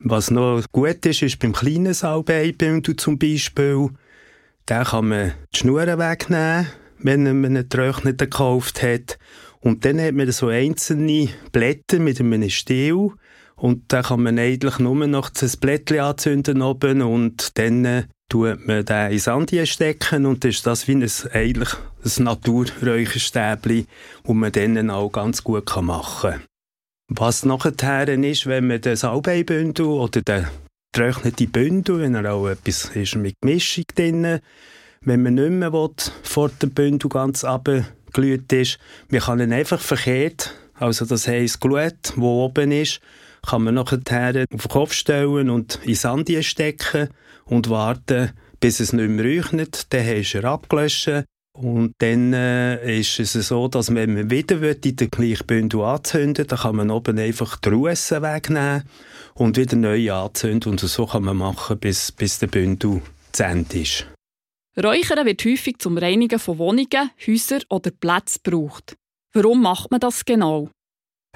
Was 0.00 0.30
noch 0.30 0.62
gut 0.70 1.04
ist, 1.06 1.22
ist 1.22 1.40
beim 1.40 1.52
kleinen 1.52 1.92
Salbeibündel 1.92 2.94
zum 2.94 3.18
Beispiel, 3.18 3.90
da 4.68 4.84
kann 4.84 5.08
man 5.08 5.32
die 5.54 5.58
Schnur 5.58 5.86
wegnehmen, 5.86 6.66
wenn 6.98 7.22
man 7.22 7.56
einen 7.56 7.68
getrockneten 7.68 8.28
gekauft 8.28 8.82
hat. 8.82 9.18
Und 9.60 9.84
dann 9.84 10.00
hat 10.00 10.14
man 10.14 10.30
so 10.30 10.48
einzelne 10.48 11.30
Blätter 11.52 11.98
mit 11.98 12.20
einem 12.20 12.50
Stiel 12.50 13.12
und 13.56 13.84
dann 13.88 14.04
kann 14.04 14.22
man 14.22 14.38
eigentlich 14.38 14.78
nur 14.78 15.06
noch 15.06 15.30
das 15.30 15.56
Blättchen 15.56 16.00
anzünden 16.00 16.60
oben 16.60 17.00
und 17.00 17.58
dann 17.58 18.06
tut 18.28 18.66
man 18.66 18.84
den 18.84 19.12
in 19.12 19.18
Sandien 19.18 19.66
stecken 19.66 20.26
und 20.26 20.44
dann 20.44 20.50
ist 20.50 20.66
das 20.66 20.86
wie 20.86 20.96
ein, 20.96 21.10
eigentlich 21.32 21.74
ein 22.04 22.24
Naturräucherstäbchen, 22.24 23.86
das 24.22 24.34
man 24.34 24.52
dann 24.52 24.90
auch 24.90 25.10
ganz 25.10 25.42
gut 25.42 25.74
machen 25.80 26.30
kann. 26.30 26.42
Was 27.08 27.46
nachher 27.46 28.06
ist, 28.08 28.46
wenn 28.46 28.66
man 28.66 28.82
den 28.82 28.96
Salbeibündel 28.96 29.86
oder 29.86 30.20
den 30.20 30.46
getrockneten 30.92 31.50
Bündel, 31.50 32.00
wenn 32.00 32.14
er 32.14 32.32
auch 32.32 32.48
etwas 32.48 32.86
ist 32.96 33.16
mit 33.16 33.36
Mischung 33.44 33.84
drin, 33.94 34.40
wenn 35.02 35.22
man 35.22 35.34
nicht 35.34 35.50
mehr 35.50 35.72
will, 35.72 35.90
vor 36.22 36.48
dem 36.48 36.70
Bündel 36.70 37.08
ganz 37.08 37.44
abgeglüht 37.44 38.52
ist, 38.52 38.78
man 39.10 39.20
kann 39.20 39.40
ihn 39.40 39.52
einfach 39.52 39.80
verkehrt, 39.80 40.54
also 40.74 41.04
das 41.04 41.28
heisst 41.28 41.60
Glut, 41.60 42.12
wo 42.16 42.44
oben 42.44 42.72
ist, 42.72 43.00
kann 43.46 43.62
man 43.62 43.74
nachher 43.74 43.98
auf 44.52 44.62
den 44.62 44.70
Kopf 44.70 44.92
stellen 44.92 45.50
und 45.50 45.80
in 45.84 45.94
Sandien 45.94 46.42
stecken 46.42 47.08
und 47.44 47.70
warten, 47.70 48.32
bis 48.60 48.80
es 48.80 48.92
nicht 48.92 49.08
mehr 49.08 49.24
räuchert. 49.24 49.92
Dann 49.92 50.04
du 50.04 50.38
er 50.38 50.44
abgelöscht. 50.44 51.24
Und 51.60 51.94
dann 51.98 52.32
äh, 52.32 53.00
ist 53.00 53.18
es 53.18 53.32
so, 53.32 53.66
dass 53.66 53.92
wenn 53.92 54.14
man 54.14 54.30
wieder 54.30 54.60
will, 54.60 54.78
in 54.84 54.94
den 54.94 55.10
gleichen 55.10 55.44
Bündel 55.44 55.80
anzünden 55.80 56.46
dann 56.46 56.58
kann 56.58 56.76
man 56.76 56.88
oben 56.88 57.18
einfach 57.18 57.56
die 57.56 57.70
Russen 57.70 58.22
wegnehmen 58.22 58.84
und 59.34 59.56
wieder 59.56 59.74
neu 59.74 60.12
anzünden. 60.12 60.70
Und 60.70 60.80
so 60.80 61.06
kann 61.06 61.24
man 61.24 61.36
machen, 61.36 61.76
bis, 61.80 62.12
bis 62.12 62.38
der 62.38 62.46
Bündel 62.46 63.02
zu 63.32 63.42
Ende 63.42 63.80
ist. 63.80 64.06
Räuchern 64.80 65.26
wird 65.26 65.44
häufig 65.44 65.80
zum 65.80 65.98
Reinigen 65.98 66.38
von 66.38 66.58
Wohnungen, 66.58 67.10
Häusern 67.26 67.64
oder 67.70 67.90
Plätzen 67.90 68.40
gebraucht. 68.44 68.96
Warum 69.32 69.62
macht 69.62 69.90
man 69.90 69.98
das 69.98 70.24
genau? 70.24 70.70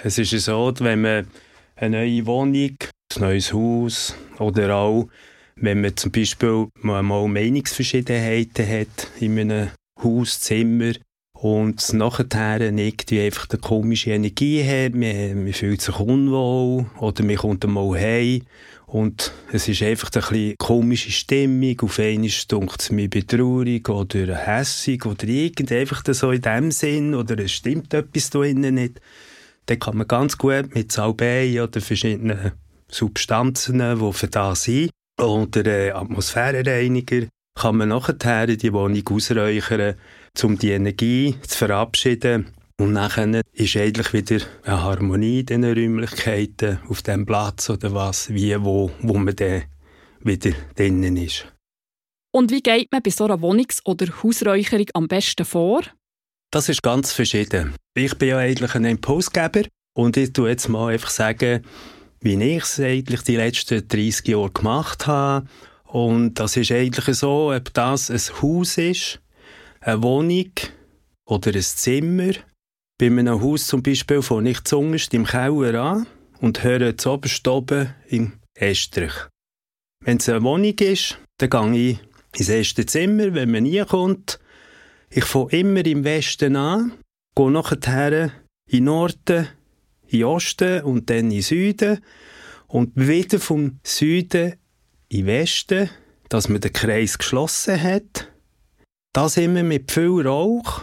Es 0.00 0.18
ist 0.18 0.30
so, 0.38 0.72
wenn 0.78 1.00
man 1.00 1.26
eine 1.74 1.98
neue 1.98 2.24
Wohnung, 2.26 2.76
ein 3.16 3.20
neues 3.20 3.52
Haus 3.52 4.14
oder 4.38 4.76
auch, 4.76 5.08
wenn 5.56 5.80
man 5.80 5.96
zum 5.96 6.12
Beispiel 6.12 6.68
mal 6.80 7.02
Meinungsverschiedenheiten 7.02 8.68
hat 8.68 9.08
in 9.18 9.36
einem 9.40 9.70
Haus, 10.02 10.40
Zimmer 10.40 10.92
und 11.32 11.92
nachher 11.92 12.60
irgendwie 12.60 13.20
einfach 13.20 13.48
eine 13.50 13.60
komische 13.60 14.10
Energie 14.10 14.62
hat, 14.64 14.94
man, 14.94 15.44
man 15.44 15.52
fühlt 15.52 15.80
sich 15.80 15.98
unwohl 15.98 16.86
oder 17.00 17.24
man 17.24 17.36
kommt 17.36 17.64
einmal 17.64 17.98
heim 18.00 18.42
und 18.86 19.32
es 19.50 19.68
ist 19.68 19.82
einfach 19.82 20.10
eine 20.30 20.54
komische 20.56 21.10
Stimmung. 21.10 21.80
Auf 21.80 21.98
einmal 21.98 22.30
dunkt 22.46 22.82
es 22.82 22.90
mir 22.90 23.08
betraurig 23.08 23.88
oder 23.88 24.36
hässig 24.36 25.06
oder 25.06 25.26
irgend 25.26 25.72
einfach 25.72 26.02
so 26.06 26.30
in 26.30 26.42
dem 26.42 26.70
Sinn 26.70 27.14
oder 27.14 27.38
es 27.38 27.52
stimmt 27.52 27.94
etwas 27.94 28.30
da 28.30 28.42
innen 28.42 28.74
nicht. 28.74 29.00
Dann 29.66 29.78
kann 29.78 29.96
man 29.96 30.08
ganz 30.08 30.36
gut 30.36 30.74
mit 30.74 30.92
Salbei 30.92 31.62
oder 31.62 31.80
verschiedenen 31.80 32.52
Substanzen, 32.88 33.78
die 33.78 34.12
für 34.12 34.28
das 34.28 34.64
sind, 34.64 34.90
oder 35.18 35.64
äh, 35.64 35.90
Atmosphärenreiniger, 35.92 37.28
kann 37.54 37.76
man 37.76 37.90
nachher 37.90 38.46
die 38.46 38.72
Wohnung 38.72 39.06
ausräuchern, 39.08 39.94
um 40.42 40.58
die 40.58 40.70
Energie 40.70 41.36
zu 41.46 41.58
verabschieden. 41.58 42.48
Und 42.80 42.92
nachher 42.92 43.42
ist 43.52 43.76
eigentlich 43.76 44.12
wieder 44.12 44.44
eine 44.64 44.82
Harmonie 44.82 45.40
in 45.40 45.46
diesen 45.46 45.64
Räumlichkeiten, 45.64 46.80
auf 46.88 47.02
dem 47.02 47.26
Platz 47.26 47.70
oder 47.70 47.94
was, 47.94 48.30
wie, 48.30 48.60
wo, 48.60 48.90
wo 49.00 49.14
man 49.18 49.36
dann 49.36 49.64
wieder 50.20 50.52
drinnen 50.74 51.16
ist. 51.16 51.46
Und 52.34 52.50
wie 52.50 52.62
geht 52.62 52.90
man 52.90 53.02
bei 53.02 53.10
so 53.10 53.24
einer 53.24 53.40
Wohnungs- 53.40 53.82
oder 53.84 54.06
Hausräucherung 54.22 54.86
am 54.94 55.06
besten 55.06 55.44
vor? 55.44 55.82
Das 56.50 56.68
ist 56.68 56.82
ganz 56.82 57.12
verschieden. 57.12 57.74
Ich 57.94 58.16
bin 58.16 58.30
ja 58.30 58.38
eigentlich 58.38 58.74
ein 58.74 58.84
Impulsgeber 58.84 59.62
und 59.94 60.16
ich 60.16 60.32
tue 60.32 60.50
jetzt 60.50 60.68
mal 60.68 60.92
einfach 60.92 61.10
sagen, 61.10 61.64
wie 62.20 62.42
ich 62.42 62.62
es 62.62 62.80
eigentlich 62.80 63.22
die 63.22 63.36
letzten 63.36 63.86
30 63.86 64.28
Jahre 64.28 64.50
gemacht 64.50 65.06
habe. 65.06 65.46
Und 65.92 66.40
das 66.40 66.56
ist 66.56 66.72
eigentlich 66.72 67.18
so, 67.18 67.52
ob 67.52 67.74
das 67.74 68.10
ein 68.10 68.40
Haus 68.40 68.78
ist, 68.78 69.20
eine 69.82 70.02
Wohnung 70.02 70.50
oder 71.26 71.54
ein 71.54 71.60
Zimmer. 71.60 72.32
Bei 72.98 73.08
einem 73.08 73.42
Haus 73.42 73.66
zum 73.66 73.82
Beispiel 73.82 74.22
fange 74.22 74.50
ich 74.50 74.64
zuunterst 74.64 75.12
im 75.12 75.26
Keller 75.26 75.82
an 75.82 76.06
und 76.40 76.64
höre 76.64 76.96
zu 76.96 77.10
oberst 77.10 77.46
oben 77.46 77.94
im 78.08 78.32
Estrich. 78.54 79.12
Wenn 80.02 80.16
es 80.16 80.30
eine 80.30 80.42
Wohnung 80.42 80.78
ist, 80.78 81.18
dann 81.36 81.50
gehe 81.50 81.90
ich 81.90 81.98
ins 82.38 82.48
erste 82.48 82.86
Zimmer, 82.86 83.34
wenn 83.34 83.50
man 83.50 83.64
nie 83.64 83.84
kommt, 83.84 84.40
ich 85.10 85.26
fange 85.26 85.52
immer 85.52 85.84
im 85.84 86.04
Westen 86.04 86.56
an, 86.56 86.92
gehe 87.36 87.50
nachher 87.50 88.32
in 88.66 88.78
den 88.78 88.84
Norden, 88.84 89.46
in 90.06 90.24
Osten 90.24 90.84
und 90.84 91.10
dann 91.10 91.18
in 91.18 91.30
den 91.30 91.42
Süden 91.42 92.00
und 92.66 92.92
wieder 92.96 93.38
vom 93.38 93.78
Süden 93.84 94.54
den 95.12 95.26
Westen, 95.26 95.90
dass 96.28 96.48
man 96.48 96.60
den 96.60 96.72
Kreis 96.72 97.18
geschlossen 97.18 97.80
hat. 97.82 98.28
Das 99.12 99.36
immer 99.36 99.62
mit 99.62 99.92
viel 99.92 100.26
Rauch. 100.26 100.80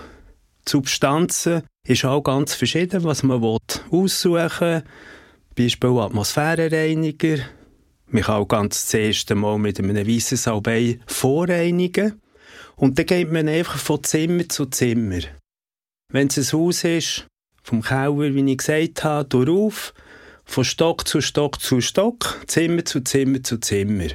Die 0.68 0.72
Substanzen 0.72 1.64
ist 1.88 2.06
auch 2.06 2.22
ganz 2.22 2.54
verschieden, 2.54 3.04
was 3.04 3.24
man 3.24 3.42
aussuchen 3.44 4.60
will. 4.60 4.84
Beispiel 5.56 5.98
Atmosphärenreiniger. 5.98 7.40
Man 8.08 8.24
kann 8.24 8.36
auch 8.42 8.48
ganz 8.48 8.86
das 8.86 8.94
erste 8.94 9.36
Mal 9.36 9.58
mit 9.58 9.80
einem 9.80 9.96
weißen 10.08 10.38
Salbei 10.38 11.00
vorreinigen. 11.08 12.22
Und 12.76 12.98
dann 12.98 13.06
geht 13.08 13.32
man 13.32 13.50
einfach 13.50 13.78
von 13.78 14.04
Zimmer 14.04 14.48
zu 14.48 14.68
Zimmer. 14.68 15.22
Wenn 16.12 16.28
es 16.28 16.38
ein 16.38 16.60
Haus 16.60 16.84
ist, 16.84 17.28
vom 17.64 17.82
Keller, 17.82 18.34
wie 18.34 18.52
ich 18.52 18.58
gesagt 18.58 19.04
habe, 19.04 19.28
durch 19.28 19.94
von 20.50 20.66
Stock 20.66 21.08
zu 21.08 21.22
Stock 21.22 21.62
zu 21.62 21.80
Stock, 21.80 22.44
Zimmer 22.48 22.84
zu 22.84 23.02
Zimmer 23.02 23.44
zu 23.44 23.60
Zimmer. 23.60 24.08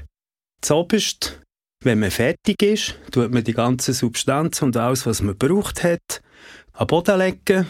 Zoberst, 0.60 1.40
wenn 1.84 2.00
man 2.00 2.10
fertig 2.10 2.60
ist, 2.60 2.96
tut 3.12 3.32
man 3.32 3.44
die 3.44 3.52
ganze 3.52 3.92
Substanz 3.92 4.60
und 4.60 4.76
alles, 4.76 5.06
was 5.06 5.22
man 5.22 5.38
braucht 5.38 5.84
hat, 5.84 6.20
am 6.72 6.88
Boden 6.88 7.18
legen. 7.20 7.66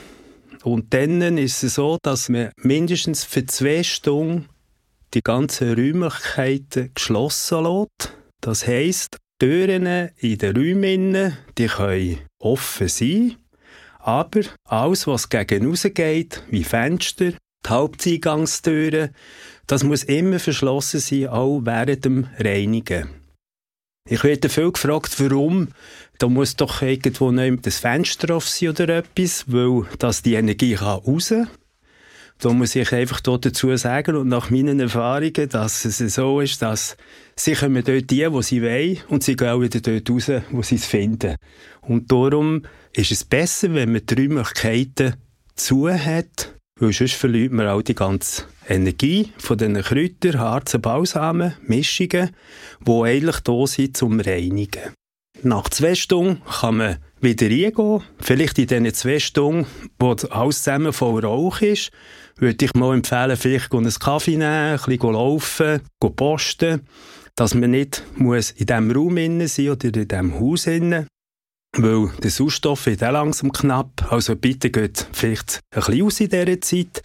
Und 0.62 0.94
dann 0.94 1.36
ist 1.36 1.62
es 1.62 1.74
so, 1.74 1.98
dass 2.02 2.30
man 2.30 2.52
mindestens 2.56 3.24
für 3.24 3.44
zwei 3.44 3.82
Stunden 3.82 4.48
die 5.12 5.20
ganzen 5.20 5.74
Räumlichkeiten 5.74 6.90
geschlossen 6.94 7.64
lässt. 7.64 8.16
Das 8.40 8.66
heisst, 8.66 9.18
Türen 9.38 10.10
in 10.16 10.38
den 10.38 10.56
Räumen 10.56 11.36
die 11.58 11.66
können 11.66 12.20
offen 12.38 12.88
sein, 12.88 13.36
aber 13.98 14.40
alles, 14.66 15.06
was 15.06 15.28
gegen 15.28 15.74
geht, 15.94 16.42
wie 16.48 16.64
Fenster, 16.64 17.32
die 17.64 17.70
Haupteingangstüren, 17.70 19.10
das 19.66 19.82
muss 19.82 20.04
immer 20.04 20.38
verschlossen 20.38 21.00
sein, 21.00 21.28
auch 21.28 21.60
während 21.64 22.04
dem 22.04 22.28
Reinigen. 22.38 23.08
Ich 24.06 24.22
werde 24.22 24.50
viel 24.50 24.70
gefragt, 24.70 25.18
warum. 25.18 25.68
Da 26.18 26.28
muss 26.28 26.56
doch 26.56 26.82
irgendwo 26.82 27.32
das 27.32 27.78
Fenster 27.78 28.36
offen 28.36 28.50
sein 28.50 28.68
oder 28.68 28.98
etwas, 28.98 29.44
weil 29.46 29.84
das 29.98 30.22
die 30.22 30.34
Energie 30.34 30.74
raus 30.74 31.30
kann. 31.30 31.48
Da 32.38 32.52
muss 32.52 32.74
ich 32.74 32.92
einfach 32.92 33.20
dazu 33.20 33.74
sagen 33.76 34.16
und 34.16 34.28
nach 34.28 34.50
meinen 34.50 34.80
Erfahrungen, 34.80 35.48
dass 35.48 35.84
es 35.84 35.98
so 35.98 36.40
ist, 36.40 36.60
dass 36.60 36.96
sie 37.36 37.54
kommen 37.54 37.82
dort 37.82 38.10
die, 38.10 38.30
wo 38.30 38.42
sie 38.42 38.60
wollen 38.60 38.98
und 39.08 39.22
sie 39.22 39.36
gehen 39.36 39.48
auch 39.48 39.60
wieder 39.60 39.80
dort 39.80 40.10
raus, 40.10 40.30
wo 40.50 40.60
sie 40.60 40.74
es 40.74 40.84
finden. 40.84 41.36
Und 41.80 42.12
darum 42.12 42.66
ist 42.92 43.12
es 43.12 43.24
besser, 43.24 43.72
wenn 43.72 43.92
man 43.92 44.04
die 44.04 44.14
Räumlichkeiten 44.14 45.14
zu 45.54 45.88
hat, 45.88 46.54
weil 46.80 46.92
sonst 46.92 47.14
verliert 47.14 47.52
man 47.52 47.68
auch 47.68 47.82
die 47.82 47.94
ganze 47.94 48.44
Energie 48.68 49.32
von 49.38 49.58
diesen 49.58 49.80
Kräutern, 49.82 50.40
Harzen, 50.40 50.80
Balsamen, 50.80 51.54
Mischungen, 51.66 52.30
die 52.80 53.02
eigentlich 53.02 53.40
da 53.40 53.66
sind 53.66 53.96
zum 53.96 54.20
Reinigen. 54.20 54.92
Nach 55.42 55.68
zwei 55.68 55.94
Stunden 55.94 56.42
kann 56.44 56.76
man 56.78 56.98
wieder 57.20 57.46
reingehen, 57.46 58.02
vielleicht 58.20 58.58
in 58.58 58.66
diesen 58.66 58.94
zwei 58.94 59.18
Stunden, 59.18 59.66
wo 59.98 60.16
alles 60.30 60.62
zusammen 60.62 60.92
voll 60.92 61.24
Rauch 61.24 61.60
ist, 61.60 61.90
würde 62.36 62.64
ich 62.64 62.74
mal 62.74 62.94
empfehlen, 62.94 63.36
vielleicht 63.36 63.72
einen 63.72 63.92
Kaffee 63.92 64.36
nehmen, 64.36 64.78
ein 64.78 64.80
bisschen 64.84 65.12
laufen, 65.12 65.80
posten, 66.00 66.80
dass 67.36 67.54
man 67.54 67.70
nicht 67.72 68.02
in 68.16 68.66
diesem 68.66 68.90
Raum 68.90 69.16
sein 69.46 69.68
oder 69.68 69.84
in 69.84 70.08
diesem 70.08 70.40
Haus 70.40 70.66
innen, 70.66 71.06
weil 71.76 72.10
der 72.22 72.30
Sauerstoff 72.30 72.86
wird 72.86 73.02
auch 73.02 73.12
langsam 73.12 73.52
knapp. 73.52 74.10
Also 74.10 74.36
bitte 74.36 74.70
geht 74.70 75.06
vielleicht 75.12 75.60
ein 75.70 75.80
bisschen 75.80 76.02
aus 76.02 76.20
in 76.20 76.28
dieser 76.28 76.60
Zeit. 76.60 77.02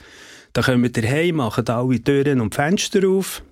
Dann 0.54 0.64
kommen 0.64 0.96
wir 0.96 1.10
heim, 1.10 1.36
machen 1.36 1.68
alle 1.68 2.02
Türen 2.02 2.42
und 2.42 2.56
Fenster 2.56 3.08
auf, 3.08 3.44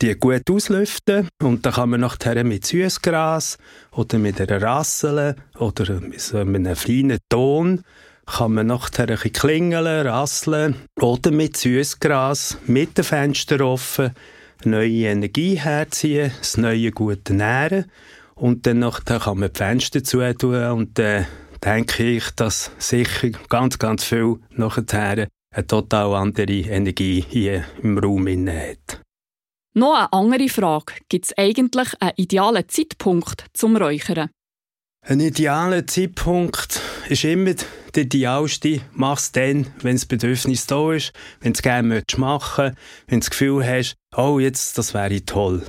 die 0.00 0.14
gut 0.14 0.50
auslüften 0.50 1.28
und 1.42 1.64
dann 1.64 1.72
kann 1.72 1.90
man 1.90 2.00
nachher 2.00 2.44
mit 2.44 2.66
Süßgras 2.66 3.58
oder 3.92 4.18
mit 4.18 4.40
einer 4.40 4.62
Rassel 4.62 5.36
oder 5.58 6.00
mit 6.00 6.34
einem 6.34 6.76
feinen 6.76 7.18
Ton 7.28 7.82
kann 8.26 8.54
man 8.54 8.66
nachher 8.66 9.08
ein 9.08 9.14
bisschen 9.14 9.32
klingeln, 9.32 10.06
rasseln 10.06 10.74
oder 11.00 11.30
mit 11.30 11.56
Süßgras, 11.56 12.58
mit 12.66 12.98
den 12.98 13.04
Fenstern 13.04 13.62
offen, 13.62 14.10
neue 14.64 15.06
Energie 15.06 15.54
herziehen, 15.54 16.32
das 16.38 16.56
neue 16.56 16.90
gute 16.90 17.34
Nähren 17.34 17.84
und 18.38 18.66
dann 18.66 18.80
nachher 18.80 19.18
kann 19.18 19.38
man 19.38 19.52
die 19.52 19.58
Fenster 19.58 20.04
zutun 20.04 20.70
und 20.70 20.98
dann 20.98 21.22
äh, 21.22 21.26
denke 21.64 22.04
ich, 22.04 22.30
dass 22.36 22.70
sicher 22.78 23.30
ganz, 23.48 23.78
ganz 23.78 24.04
viel 24.04 24.36
nachher 24.50 25.28
eine 25.54 25.66
total 25.66 26.14
andere 26.14 26.52
Energie 26.52 27.24
hier 27.26 27.64
im 27.82 27.98
Raum 27.98 28.26
hat. 28.26 29.00
Noch 29.74 29.94
eine 29.94 30.12
andere 30.12 30.48
Frage. 30.48 30.94
Gibt 31.08 31.26
es 31.26 31.36
eigentlich 31.36 31.88
einen 32.00 32.12
idealen 32.16 32.68
Zeitpunkt 32.68 33.44
zum 33.52 33.76
Räuchern? 33.76 34.30
Ein 35.08 35.20
idealer 35.20 35.86
Zeitpunkt 35.86 36.80
ist 37.08 37.24
immer 37.24 37.54
der 37.94 38.02
idealste. 38.02 38.80
Mach 38.92 39.18
es 39.18 39.32
dann, 39.32 39.66
wenn 39.82 39.96
das 39.96 40.06
Bedürfnis 40.06 40.66
da 40.66 40.92
ist, 40.92 41.12
wenn 41.40 41.52
du 41.52 41.58
es 41.58 41.62
gerne 41.62 42.02
machen 42.16 42.64
möchtest, 42.64 42.76
wenn 43.06 43.20
du 43.20 43.24
das 43.24 43.30
Gefühl 43.30 43.66
hast, 43.66 43.94
oh, 44.16 44.38
jetzt, 44.38 44.78
das 44.78 44.94
wäre 44.94 45.24
toll. 45.24 45.64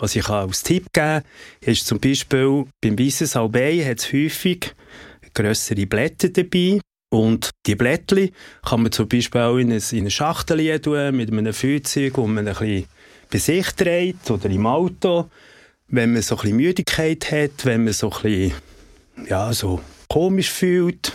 Was 0.00 0.16
ich 0.16 0.26
als 0.30 0.62
Tipp 0.62 0.86
geben 0.94 1.22
kann, 1.22 1.22
ist 1.60 1.86
zum 1.86 2.00
Beispiel 2.00 2.64
beim 2.80 2.98
weißen 2.98 3.26
Salbei 3.26 3.84
hat 3.84 3.98
es 3.98 4.12
häufig 4.12 4.74
grössere 5.34 5.86
Blätter 5.86 6.30
dabei. 6.30 6.80
Und 7.12 7.50
die 7.66 7.74
Blätter 7.74 8.28
kann 8.64 8.82
man 8.82 8.92
zum 8.92 9.08
Beispiel 9.08 9.42
auch 9.42 9.58
in 9.58 9.70
eine, 9.70 9.82
in 9.92 10.10
Schachtel 10.10 10.80
tun, 10.80 11.16
mit 11.16 11.30
einem 11.30 11.52
Feuerzeug, 11.52 12.16
wo 12.16 12.26
man 12.26 12.48
ein 12.48 12.54
bisschen 12.54 12.86
bei 13.30 13.38
sich 13.38 13.66
trägt 13.72 14.30
oder 14.30 14.48
im 14.48 14.66
Auto, 14.66 15.28
wenn 15.88 16.14
man 16.14 16.22
so 16.22 16.36
ein 16.36 16.40
bisschen 16.40 16.56
Müdigkeit 16.56 17.30
hat, 17.30 17.64
wenn 17.66 17.84
man 17.84 17.92
so 17.92 18.10
ein 18.10 18.22
bisschen, 18.22 18.52
ja, 19.28 19.52
so 19.52 19.80
komisch 20.08 20.50
fühlt, 20.50 21.12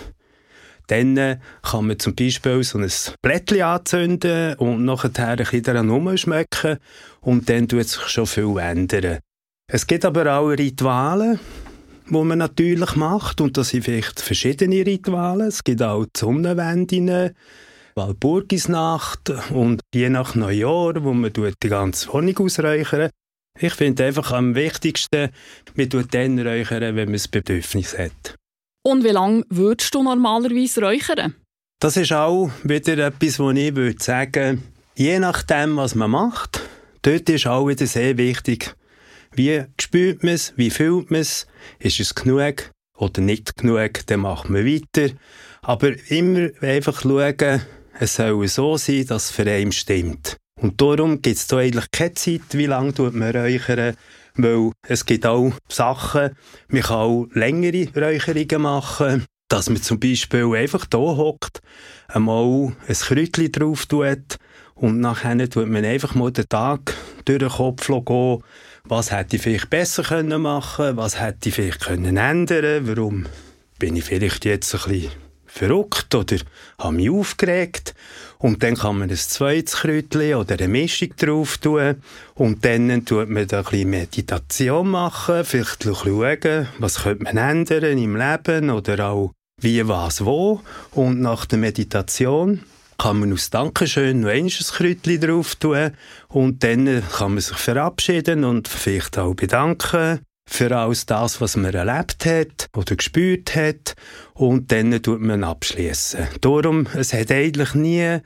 dann 0.88 1.18
äh, 1.18 1.40
kann 1.64 1.88
man 1.88 1.98
zum 1.98 2.14
Beispiel 2.14 2.64
so 2.64 2.78
ein 2.78 2.92
Blättchen 3.22 3.62
anzünden 3.62 4.56
und 4.56 4.86
nachher 4.86 5.12
ein 5.18 5.38
bisschen 5.38 5.64
daran 5.64 5.90
rumschmecken 5.90 6.78
und 7.26 7.50
dann 7.50 7.68
tut 7.68 7.88
sich 7.88 8.08
schon 8.08 8.28
viel 8.28 8.58
ändern. 8.58 9.20
Es 9.68 9.88
gibt 9.88 10.06
aber 10.06 10.38
auch 10.38 10.50
Rituale, 10.50 11.40
die 12.08 12.14
man 12.14 12.38
natürlich 12.38 12.96
macht 12.96 13.42
und 13.42 13.58
das 13.58 13.70
sind 13.70 13.84
vielleicht 13.84 14.20
verschiedene 14.20 14.86
Rituale. 14.86 15.48
Es 15.48 15.64
gibt 15.64 15.82
auch 15.82 16.06
die 16.06 16.20
Sonnenwende, 16.20 17.34
Walpurgisnacht 17.96 19.32
und 19.52 19.82
je 19.94 20.10
nach 20.10 20.36
Neujahr, 20.36 21.04
wo 21.04 21.14
man 21.14 21.34
die 21.34 21.70
ganze 21.70 22.14
Wohnung 22.14 22.38
ausräuchern. 22.38 23.10
Ich 23.60 23.74
finde 23.74 24.06
einfach 24.06 24.32
am 24.32 24.54
wichtigsten, 24.54 25.30
man 25.76 25.90
tut 25.90 26.14
dann 26.14 26.38
räuchern, 26.38 26.96
wenn 26.96 27.06
man 27.06 27.14
das 27.14 27.28
Bedürfnis 27.28 27.98
hat. 27.98 28.36
Und 28.84 29.04
wie 29.04 29.10
lange 29.10 29.46
würdest 29.50 29.96
du 29.96 30.04
normalerweise 30.04 30.82
räuchern? 30.82 31.36
Das 31.80 31.98
ist 31.98 32.14
auch 32.14 32.52
wieder 32.64 32.98
etwas, 33.00 33.40
wo 33.40 33.50
ich 33.50 33.76
würde 33.76 34.04
sagen, 34.04 34.64
je 34.96 35.18
nachdem, 35.20 35.78
was 35.78 35.96
man 35.96 36.12
macht, 36.12 36.62
dort 37.06 37.30
ist 37.30 37.48
auch 37.48 37.68
wieder 37.68 37.86
sehr 37.86 38.18
wichtig, 38.18 38.76
wie 39.34 39.64
spürt 39.80 40.24
man 40.24 40.34
es, 40.34 40.54
wie 40.56 40.70
fühlt 40.70 41.12
man 41.12 41.22
es, 41.22 41.46
ist 41.80 42.00
es 42.00 42.16
genug 42.16 42.72
oder 42.98 43.22
nicht 43.22 43.58
genug, 43.58 44.06
dann 44.08 44.22
macht 44.22 44.50
man 44.50 44.66
weiter. 44.66 45.14
Aber 45.62 45.92
immer 46.10 46.50
einfach 46.62 47.02
schauen, 47.02 47.62
es 48.00 48.16
soll 48.16 48.48
so 48.48 48.78
sein, 48.78 49.06
dass 49.08 49.26
es 49.26 49.32
für 49.32 49.50
einen 49.50 49.72
stimmt. 49.72 50.38
Und 50.60 50.82
darum 50.82 51.22
gibt 51.22 51.38
es 51.38 51.48
da 51.48 51.58
eigentlich 51.58 51.92
keine 51.92 52.14
Zeit, 52.14 52.42
wie 52.54 52.66
lange 52.66 52.94
man 53.12 53.36
räuchern, 53.36 53.96
weil 54.36 54.72
es 54.88 55.06
gibt 55.06 55.26
auch 55.26 55.54
Sachen, 55.70 56.32
man 56.70 56.82
kann 56.82 56.96
auch 56.96 57.28
längere 57.34 57.88
Räucherungen 57.96 58.62
machen, 58.62 59.26
dass 59.50 59.70
man 59.70 59.82
zum 59.82 60.00
Beispiel 60.00 60.56
einfach 60.56 60.86
da 60.86 60.98
hockt, 60.98 61.60
einmal 62.08 62.76
ein 62.88 62.96
Kräutchen 62.96 63.52
drauf 63.52 63.86
tut 63.86 64.38
und 64.76 65.00
nachher 65.00 65.50
tut 65.50 65.68
man 65.68 65.86
einfach 65.86 66.16
mal 66.16 66.32
den 66.32 66.48
Tag 66.48 66.94
durch 67.26 67.40
den 67.40 67.50
Kopf 67.50 67.88
gehen, 67.88 68.44
was 68.84 69.12
hätte 69.12 69.38
ich 69.38 69.42
vielleicht 69.42 69.70
besser 69.70 70.04
können 70.04 70.42
machen 70.42 70.98
was 70.98 71.20
hätte 71.20 71.50
ich 71.50 71.56
vielleicht 71.56 71.82
können 71.82 72.18
ändern 72.18 72.88
warum 72.88 73.26
bin 73.80 73.96
ich 73.96 74.06
vielleicht 74.06 74.46
jetzt 74.46 74.74
ein 74.76 74.92
bisschen 74.92 75.12
verrückt 75.56 76.14
oder 76.14 76.36
habe 76.80 76.96
mich 76.96 77.10
aufgeregt. 77.10 77.96
Und 78.38 78.62
dann 78.62 78.76
kann 78.76 79.00
man 79.00 79.10
ein 79.10 79.16
zweites 79.16 79.78
Kräutchen 79.78 80.36
oder 80.36 80.56
eine 80.56 80.68
Mischung 80.68 81.16
drauf 81.16 81.58
tun. 81.58 81.96
Und 82.36 82.66
dann 82.66 83.06
tut 83.06 83.30
man 83.30 83.48
da 83.48 83.60
ein 83.60 83.64
bisschen 83.64 83.90
Meditation 83.90 84.90
machen, 84.90 85.46
vielleicht 85.46 85.84
schauen, 85.84 86.68
was 86.80 87.04
könnte 87.04 87.24
man 87.24 87.38
ändern 87.38 87.98
im 87.98 88.18
Leben 88.18 88.70
oder 88.70 89.08
auch 89.10 89.32
wie, 89.62 89.88
was, 89.88 90.26
wo. 90.26 90.62
Und 90.92 91.22
nach 91.22 91.46
der 91.46 91.60
Meditation 91.60 92.62
kann 92.98 93.20
man 93.20 93.34
aus 93.34 93.50
Dankeschön 93.50 94.22
noch 94.22 94.30
ein 94.30 94.48
Kräutchen 94.48 95.22
drauf 95.22 95.56
tun 95.56 95.92
und 96.30 96.64
dann 96.64 97.04
kann 97.18 97.34
man 97.34 97.42
sich 97.42 97.58
verabschieden 97.58 98.44
und 98.44 98.68
vielleicht 98.68 99.18
auch 99.18 99.36
bedanken 99.36 100.20
für 100.48 100.76
alles 100.76 101.06
das, 101.06 101.42
was 101.42 101.56
man 101.56 101.74
erlebt 101.74 102.26
hat 102.26 102.68
oder 102.76 102.96
gespürt 102.96 103.56
hat 103.56 103.96
und 104.34 104.72
dann 104.72 105.02
tut 105.02 105.22
man 105.22 105.44
abschließen. 105.44 106.28
Darum, 106.42 106.88
es 106.96 107.14
hat 107.14 107.32
eigentlich 107.32 107.74
nie 107.74 108.20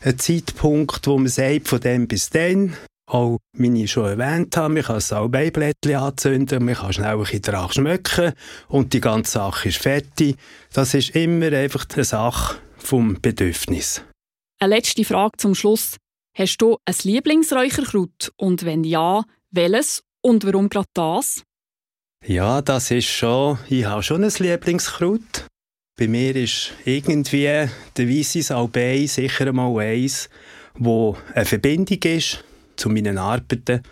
einen 0.00 0.18
Zeitpunkt, 0.18 1.06
wo 1.06 1.18
man 1.18 1.28
sagt, 1.28 1.68
von 1.68 1.80
dem 1.80 2.06
bis 2.06 2.30
dann. 2.30 2.76
Auch, 3.06 3.38
wie 3.52 3.82
ich 3.82 3.92
schon 3.92 4.18
erwähnt 4.18 4.56
habe, 4.56 4.74
man 4.74 4.82
kann 4.82 5.00
Salbeiblättchen 5.00 5.96
anzünden, 5.96 6.64
man 6.64 6.74
kann 6.74 6.92
schnell 6.92 7.22
ein 7.22 7.42
dran 7.42 7.70
schmecken 7.70 8.32
und 8.68 8.94
die 8.94 9.00
ganze 9.00 9.32
Sache 9.32 9.68
ist 9.68 9.78
fertig. 9.78 10.36
Das 10.72 10.94
ist 10.94 11.14
immer 11.14 11.52
einfach 11.52 11.86
eine 11.94 12.04
Sache 12.04 12.56
vom 12.78 13.20
Bedürfnis. 13.20 14.02
Eine 14.60 14.76
letzte 14.76 15.04
Frage 15.04 15.36
zum 15.36 15.54
Schluss. 15.54 15.96
Hast 16.36 16.58
du 16.58 16.78
ein 16.84 16.94
Lieblingsräucherkraut? 17.02 18.32
Und 18.36 18.64
wenn 18.64 18.84
ja, 18.84 19.24
welches 19.50 20.02
und 20.20 20.44
warum 20.44 20.68
gerade 20.68 20.88
das? 20.94 21.42
Ja, 22.24 22.62
das 22.62 22.90
ist 22.90 23.06
schon, 23.06 23.58
ich 23.68 23.84
habe 23.84 24.02
schon 24.02 24.24
ein 24.24 24.32
Lieblingskraut. 24.38 25.46
Bei 25.96 26.08
mir 26.08 26.34
ist 26.34 26.72
irgendwie 26.84 27.68
der 27.96 28.08
weisse 28.08 28.42
Salbei 28.42 29.06
sicher 29.06 29.52
mal 29.52 29.78
eins, 29.78 30.28
wo 30.74 31.16
eine 31.34 31.44
Verbindung 31.44 32.02
ist 32.02 32.42
zu 32.76 32.88
meinen 32.88 33.18
Arbeiten. 33.18 33.82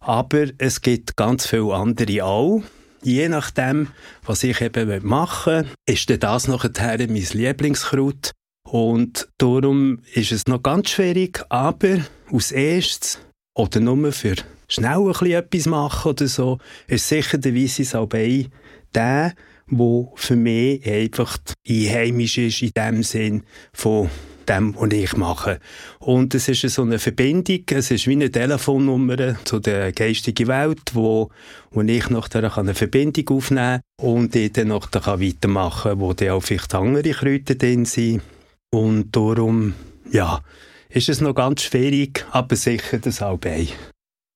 Aber 0.00 0.46
es 0.58 0.82
gibt 0.82 1.16
ganz 1.16 1.46
viele 1.46 1.74
andere 1.74 2.24
auch. 2.24 2.62
Je 3.02 3.28
nachdem, 3.28 3.88
was 4.24 4.42
ich 4.42 4.60
eben 4.60 5.06
machen 5.06 5.64
will, 5.64 5.94
ist 5.94 6.10
das 6.22 6.48
nachher 6.48 6.98
mein 6.98 7.26
Lieblingskraut. 7.32 8.32
Und 8.66 9.28
darum 9.38 10.00
ist 10.14 10.32
es 10.32 10.46
noch 10.46 10.62
ganz 10.62 10.90
schwierig, 10.90 11.44
aber 11.48 11.98
aus 12.32 12.50
erstes 12.50 13.20
oder 13.54 13.80
nur 13.80 14.12
für 14.12 14.34
schnell 14.68 14.98
ein 14.98 15.06
bisschen 15.06 15.32
etwas 15.32 15.66
machen 15.66 16.10
oder 16.10 16.26
so, 16.26 16.58
ist 16.88 17.08
sicher 17.08 17.38
der 17.38 17.54
Weisse 17.54 17.84
Salbei 17.84 18.46
der, 18.94 19.34
der 19.68 20.08
für 20.14 20.36
mich 20.36 20.86
einfach 20.86 21.38
einheimisch 21.68 22.38
ist 22.38 22.62
in 22.62 22.70
dem 22.76 23.02
Sinn 23.02 23.42
von 23.72 24.08
dem, 24.48 24.74
was 24.76 24.92
ich 24.92 25.16
mache. 25.16 25.58
Und 25.98 26.34
es 26.34 26.48
ist 26.48 26.62
so 26.62 26.82
eine 26.82 26.98
Verbindung, 26.98 27.64
es 27.68 27.90
ist 27.90 28.06
wie 28.06 28.12
eine 28.12 28.30
Telefonnummer 28.30 29.36
zu 29.44 29.58
der 29.58 29.92
geistigen 29.92 30.46
Welt, 30.46 30.94
wo, 30.94 31.30
wo 31.72 31.82
ich 31.82 32.08
nachher 32.10 32.56
eine 32.56 32.74
Verbindung 32.74 33.36
aufnehmen 33.36 33.80
kann 33.98 34.08
und 34.08 34.36
ich 34.36 34.52
dann 34.52 34.68
nachher 34.68 35.20
weitermachen 35.20 35.90
kann, 35.90 36.00
wo 36.00 36.12
dann 36.12 36.30
auch 36.30 36.42
vielleicht 36.42 36.74
andere 36.74 37.10
Kräuter 37.10 37.56
drin 37.56 37.84
sind. 37.84 38.22
Und 38.70 39.14
darum, 39.14 39.74
ja, 40.10 40.40
ist 40.88 41.08
es 41.08 41.20
noch 41.20 41.34
ganz 41.34 41.62
schwierig, 41.62 42.26
aber 42.30 42.56
sicher 42.56 42.98
das 42.98 43.16
Salbei. 43.16 43.68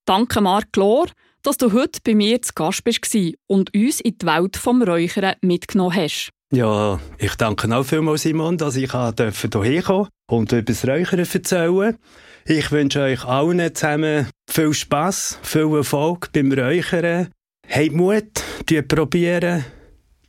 Danke, 0.07 0.41
Marc 0.41 0.77
Lohr, 0.77 1.07
dass 1.43 1.57
du 1.57 1.73
heute 1.73 2.01
bei 2.05 2.15
mir 2.15 2.41
zu 2.43 2.53
Gast 2.55 2.85
bist 2.85 3.07
und 3.47 3.75
uns 3.75 4.01
in 4.01 4.19
die 4.19 4.27
Welt 4.27 4.57
vom 4.57 4.83
Räuchern 4.83 5.35
mitgenommen 5.43 5.95
hast. 5.95 6.31
Ja, 6.53 6.99
ich 7.19 7.37
danke 7.37 7.73
auch 7.75 7.85
vielmals, 7.85 8.23
Simon, 8.23 8.59
dass 8.59 8.75
ich 8.75 8.91
hierher 8.91 9.83
kommen 9.83 10.09
und 10.29 10.51
über 10.51 10.63
das 10.63 10.87
Räuchern 10.87 11.21
erzählen 11.21 11.97
Ich 12.45 12.73
wünsche 12.73 13.03
euch 13.03 13.25
allen 13.25 13.73
zusammen 13.73 14.29
viel 14.51 14.75
Spass, 14.75 15.39
viel 15.43 15.73
Erfolg 15.77 16.33
beim 16.33 16.51
Räuchern. 16.51 17.29
Habt 17.69 17.93
Mut, 17.93 18.43
probieren, 18.89 19.65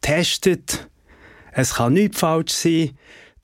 testet. 0.01 0.87
Es 1.53 1.73
kann 1.73 1.93
nichts 1.93 2.19
falsch 2.19 2.51
sein. 2.51 2.91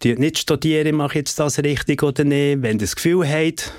Nicht 0.03 0.37
studieren, 0.37 0.95
mache 0.95 1.13
ich 1.13 1.15
jetzt 1.15 1.39
das 1.39 1.59
richtig 1.59 2.03
oder 2.03 2.23
nicht. 2.23 2.61
Wenn 2.61 2.77
ihr 2.77 2.81
das 2.81 2.95
Gefühl 2.95 3.27
habt, 3.27 3.73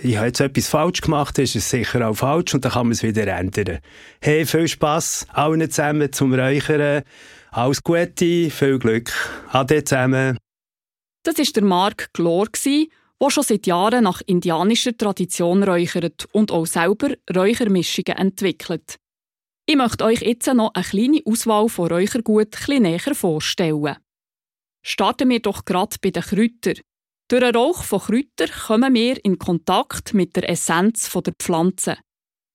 ich 0.00 0.16
habe 0.16 0.28
jetzt 0.28 0.40
etwas 0.40 0.68
falsch 0.68 1.00
gemacht, 1.00 1.38
ist 1.38 1.56
es 1.56 1.68
sicher 1.68 2.08
auch 2.08 2.14
falsch 2.14 2.54
und 2.54 2.64
dann 2.64 2.72
kann 2.72 2.86
man 2.86 2.92
es 2.92 3.02
wieder 3.02 3.26
ändern. 3.26 3.80
Hey, 4.20 4.46
viel 4.46 4.68
Spass 4.68 5.26
allen 5.32 5.68
zusammen 5.70 6.12
zum 6.12 6.32
Räuchern. 6.32 7.02
Alles 7.50 7.82
Gute, 7.82 8.50
viel 8.50 8.78
Glück. 8.78 9.12
Ade 9.50 9.82
zusammen. 9.84 10.38
Das 11.24 11.38
war 11.38 11.44
der 11.44 11.64
Mark 11.64 12.12
Glor, 12.12 12.46
der 12.64 13.30
schon 13.30 13.42
seit 13.42 13.66
Jahren 13.66 14.04
nach 14.04 14.22
indianischer 14.26 14.96
Tradition 14.96 15.62
räuchert 15.64 16.26
und 16.32 16.52
auch 16.52 16.66
selber 16.66 17.14
Räuchermischungen 17.34 18.16
entwickelt. 18.16 18.96
Ich 19.66 19.76
möchte 19.76 20.04
euch 20.04 20.22
jetzt 20.22 20.46
noch 20.46 20.72
eine 20.74 20.84
kleine 20.84 21.20
Auswahl 21.26 21.68
von 21.68 21.88
Räuchergut 21.88 22.56
näher 22.68 23.14
vorstellen. 23.14 23.96
Starten 24.82 25.28
wir 25.28 25.40
doch 25.40 25.64
gerade 25.64 25.96
bei 26.00 26.10
den 26.10 26.22
Kräutern. 26.22 26.82
Durch 27.28 27.42
den 27.42 27.54
Rauch 27.54 27.82
von 27.82 28.00
Kräutern 28.00 28.50
kommen 28.66 28.94
wir 28.94 29.22
in 29.24 29.38
Kontakt 29.38 30.14
mit 30.14 30.34
der 30.36 30.48
Essenz 30.48 31.10
der 31.12 31.34
Pflanze. 31.38 31.98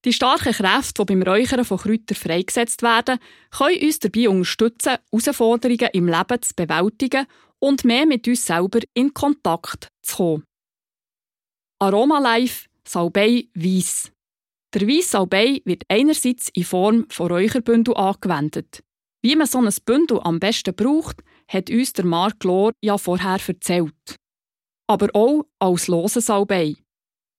Die 0.05 0.13
starken 0.13 0.51
Kräfte, 0.51 1.05
die 1.05 1.13
beim 1.13 1.21
Räuchern 1.21 1.63
von 1.63 1.77
Kräutern 1.77 2.17
freigesetzt 2.17 2.81
werden, 2.81 3.19
können 3.51 3.81
uns 3.81 3.99
dabei 3.99 4.27
unterstützen, 4.27 4.97
Herausforderungen 5.11 5.89
im 5.93 6.07
Leben 6.07 6.41
zu 6.41 6.53
bewältigen 6.55 7.25
und 7.59 7.85
mehr 7.85 8.05
mit 8.05 8.27
uns 8.27 8.45
selber 8.45 8.79
in 8.93 9.13
Kontakt 9.13 9.87
zu 10.01 10.15
kommen. 10.17 10.43
Aroma 11.79 12.19
Life 12.19 12.67
Salbei 12.85 13.47
Weiss. 13.53 14.11
Der 14.73 14.87
Weiss 14.87 15.11
Salbei 15.11 15.61
wird 15.63 15.83
einerseits 15.87 16.49
in 16.53 16.65
Form 16.65 17.05
von 17.09 17.31
Räucherbündel 17.31 17.95
angewendet. 17.95 18.83
Wie 19.21 19.35
man 19.37 19.47
so 19.47 19.59
ein 19.59 19.73
Bündel 19.85 20.19
am 20.21 20.39
besten 20.39 20.75
braucht, 20.75 21.23
hat 21.53 21.69
uns 21.69 21.93
der 21.93 22.05
Mark 22.05 22.43
Lohr 22.43 22.71
ja 22.81 22.97
vorher 22.97 23.39
erzählt. 23.45 24.17
Aber 24.87 25.09
auch 25.13 25.45
als 25.59 25.87
lose 25.87 26.21
Salbei. 26.21 26.75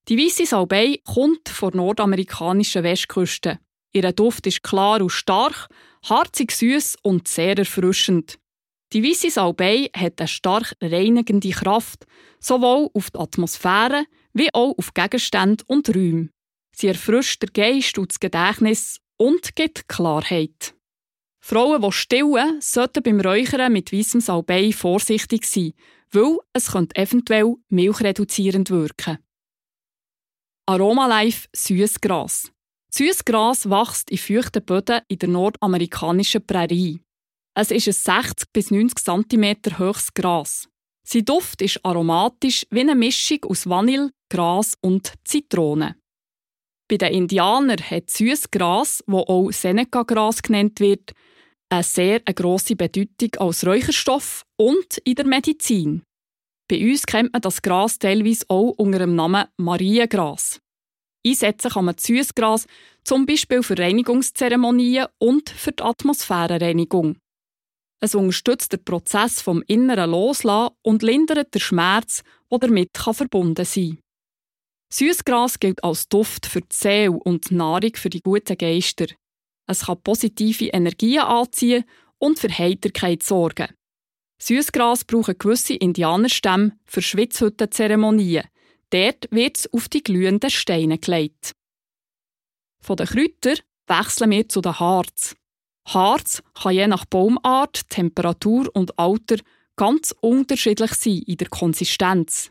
Die 0.09 0.19
weiße 0.19 0.47
Salbei 0.47 1.01
kommt 1.05 1.49
von 1.49 1.75
nordamerikanischen 1.75 2.83
Westküste. 2.83 3.59
Ihr 3.93 4.13
Duft 4.13 4.47
ist 4.47 4.63
klar 4.63 5.01
und 5.01 5.11
stark, 5.11 5.69
harzig 6.05 6.53
süß 6.53 6.97
und 7.03 7.29
sehr 7.29 7.57
erfrischend. 7.57 8.39
Die 8.93 9.03
weiße 9.03 9.31
Salbei 9.31 9.91
hat 9.97 10.21
eine 10.21 10.29
stark 10.29 10.75
reinigende 10.81 11.51
Kraft, 11.51 12.07
sowohl 12.39 12.91
auf 12.93 13.11
die 13.11 13.19
Atmosphäre 13.19 14.05
wie 14.33 14.53
auch 14.53 14.77
auf 14.77 14.95
Gegenstände 14.95 15.65
und 15.67 15.89
Räume. 15.89 16.29
Sie 16.77 16.89
erfrischt 16.89 17.43
den 17.43 17.53
Geist 17.53 17.99
und 17.99 18.11
das 18.11 18.21
Gedächtnis 18.21 18.99
und 19.17 19.55
gibt 19.55 19.89
Klarheit. 19.89 20.75
Frauen, 21.47 21.83
die 21.83 21.93
stillen, 21.93 22.59
sollten 22.63 23.03
beim 23.03 23.21
Räuchern 23.21 23.71
mit 23.71 23.93
weißem 23.93 24.23
Salbei 24.23 24.73
vorsichtig 24.73 25.45
sein, 25.45 25.75
weil 26.11 26.39
es 26.55 26.73
könnte 26.73 26.97
eventuell 26.97 27.57
milchreduzierend 27.69 28.71
wirken. 28.71 29.19
Aromalife 30.65 31.47
Süßgras. 31.55 32.51
Süßgras 32.91 33.69
wächst 33.69 34.11
in 34.11 34.17
feuchten 34.17 34.65
Böden 34.65 35.03
in 35.07 35.19
der 35.19 35.29
nordamerikanischen 35.29 36.47
Prärie. 36.47 37.03
Es 37.55 37.71
ist 37.71 37.89
ein 37.89 38.23
60 38.23 38.51
bis 38.51 38.71
90 38.71 39.05
cm 39.05 39.79
hohes 39.79 40.15
Gras. 40.15 40.67
Sein 41.07 41.27
Duft 41.27 41.61
ist 41.61 41.85
aromatisch 41.85 42.65
wie 42.71 42.81
eine 42.81 42.95
Mischung 42.95 43.45
aus 43.45 43.69
Vanille, 43.69 44.13
Gras 44.31 44.79
und 44.81 45.13
Zitrone. 45.25 45.97
Bei 46.89 46.97
den 46.97 47.13
Indianern 47.13 47.81
hat 47.91 48.09
süßes 48.09 48.51
Gras, 48.51 49.05
das 49.07 49.15
auch 49.15 49.51
Seneca-Gras 49.53 50.41
genannt 50.41 50.81
wird, 50.81 51.13
eine 51.75 51.83
sehr 51.83 52.21
grosse 52.21 52.77
Bedeutung 52.77 53.31
als 53.39 53.67
Räucherstoff 53.67 54.45
und 54.57 54.99
in 55.05 55.15
der 55.17 55.27
Medizin. 55.27 56.03
Bei 56.69 56.81
uns 56.81 57.05
kennt 57.05 57.33
man 57.33 57.43
das 57.43 57.61
Gras 57.63 57.99
teilweise 57.99 58.47
auch 58.49 58.71
unter 58.79 59.01
dem 59.01 59.15
Namen 59.15 59.47
Mariengras. 59.59 60.61
Einsetzen 61.27 61.71
kann 61.71 61.87
man 61.87 61.99
Süßgras 61.99 62.67
zum 63.03 63.27
Beispiel 63.27 63.63
für 63.63 63.79
Reinigungszeremonien 63.79 65.07
und 65.19 65.51
für 65.51 65.73
die 65.73 65.83
Atmosphärenreinigung. 65.83 67.17
Es 68.01 68.15
unterstützt 68.15 68.73
den 68.73 68.85
Prozess 68.85 69.41
vom 69.41 69.63
inneren 69.67 70.11
Loslassen 70.11 70.75
und 70.83 71.03
lindert 71.03 71.55
den 71.55 71.61
Schmerz, 71.61 72.23
der 72.51 72.59
damit 72.59 72.97
verbunden 72.97 73.65
sein 73.65 73.97
kann. 73.97 73.99
Süßgras 74.93 75.59
gilt 75.59 75.83
als 75.83 76.09
Duft 76.09 76.47
für 76.47 76.61
die 76.61 76.67
Seele 76.71 77.13
und 77.13 77.51
Nahrung 77.51 77.95
für 77.95 78.11
die 78.11 78.21
guten 78.21 78.57
Geister. 78.57 79.07
Es 79.67 79.87
kann 79.87 80.03
positive 80.03 80.67
Energien 80.67 81.23
anziehen 81.23 81.85
und 82.19 82.39
für 82.39 82.51
Heiterkeit 82.51 83.23
sorgen. 83.23 83.69
Süßgras 84.39 85.05
brauchen 85.05 85.39
gewisse 85.39 85.75
Indianerstämme 85.75 86.77
für 86.85 87.03
Schwitzhüttenzeremonien. 87.03 88.45
Dort 88.91 89.29
wird 89.31 89.59
es 89.59 89.73
auf 89.73 89.89
die 89.89 90.03
glühenden 90.03 90.51
Steine 90.51 90.99
gelegt. 90.99 91.53
Von 92.81 92.97
den 92.97 93.07
Kräutern 93.07 93.59
wechseln 93.87 94.31
wir 94.31 94.49
zu 94.49 94.61
den 94.61 94.79
Harz. 94.79 95.35
Harz 95.87 96.43
kann 96.55 96.75
je 96.75 96.87
nach 96.87 97.05
Baumart, 97.07 97.89
Temperatur 97.89 98.69
und 98.75 98.99
Alter 98.99 99.37
ganz 99.77 100.15
unterschiedlich 100.21 100.93
sein 100.93 101.23
in 101.27 101.37
der 101.37 101.49
Konsistenz. 101.49 102.51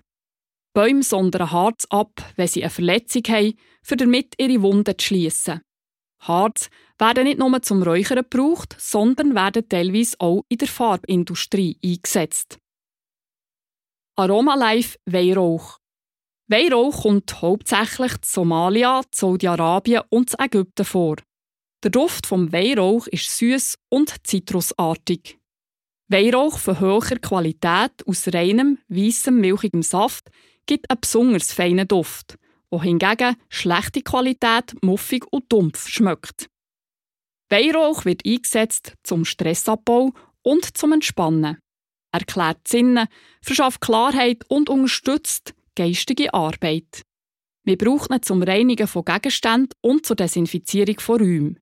Bäume 0.74 1.04
sondern 1.04 1.52
Harz 1.52 1.86
ab, 1.90 2.34
wenn 2.36 2.48
sie 2.48 2.64
eine 2.64 2.72
Verletzung 2.72 3.24
haben, 3.28 3.54
für 3.84 3.96
damit 3.96 4.34
ihre 4.40 4.62
Wunden 4.62 4.98
zu 4.98 5.06
schliessen. 5.06 5.62
Harz 6.28 6.70
werden 6.98 7.26
nicht 7.26 7.40
nur 7.40 7.62
zum 7.62 7.84
Räuchern 7.84 8.26
gebraucht, 8.30 8.76
sondern 8.80 9.36
werden 9.36 9.68
teilweise 9.68 10.16
auch 10.20 10.44
in 10.50 10.58
der 10.58 10.68
Farbindustrie 10.68 11.78
eingesetzt. 11.84 12.60
Aromalife 14.16 14.98
Weihrauch. 15.06 15.80
Weihrauch 16.48 17.04
kommt 17.04 17.42
hauptsächlich 17.42 18.22
zu 18.22 18.42
Somalia, 18.42 19.02
Saudi-Arabien 19.12 20.04
und 20.10 20.34
Ägypten 20.40 20.86
vor. 20.86 21.16
Der 21.84 21.92
Duft 21.92 22.28
vom 22.28 22.52
Weihrauch 22.54 23.08
ist 23.08 23.38
süß 23.38 23.78
und 23.90 24.16
zitrusartig. 24.26 25.40
Weihrauch 26.10 26.60
von 26.60 26.80
hoher 26.80 27.18
Qualität 27.20 28.06
aus 28.06 28.28
reinem, 28.34 28.78
weißem, 28.88 29.36
milchigem 29.36 29.82
Saft 29.82 30.30
gibt 30.66 30.90
einen 30.90 31.02
besonders 31.02 31.52
feinen 31.52 31.88
Duft, 31.88 32.38
wohingegen 32.74 33.36
schlechte 33.50 34.02
Qualität 34.02 34.76
muffig 34.82 35.26
und 35.32 35.46
dumpf 35.52 35.88
schmeckt. 35.88 36.48
Weihrauch 37.50 38.04
wird 38.04 38.26
eingesetzt 38.26 38.96
zum 39.04 39.26
Stressabbau 39.26 40.12
und 40.42 40.76
zum 40.76 40.94
Entspannen. 40.94 41.60
Er 42.12 42.26
klärt 42.26 42.68
Sinne, 42.68 43.08
verschafft 43.42 43.82
Klarheit 43.82 44.44
und 44.50 44.70
unterstützt 44.70 45.54
geistige 45.76 46.34
Arbeit. 46.34 47.04
Wir 47.64 47.78
brauchen 47.78 48.14
ihn 48.14 48.24
zum 48.24 48.42
Reinigen 48.42 48.88
von 48.88 49.06
Gegenständen 49.06 49.78
und 49.82 50.06
zur 50.06 50.16
Desinfizierung 50.16 51.00
von 51.00 51.20
Räumen. 51.20 51.60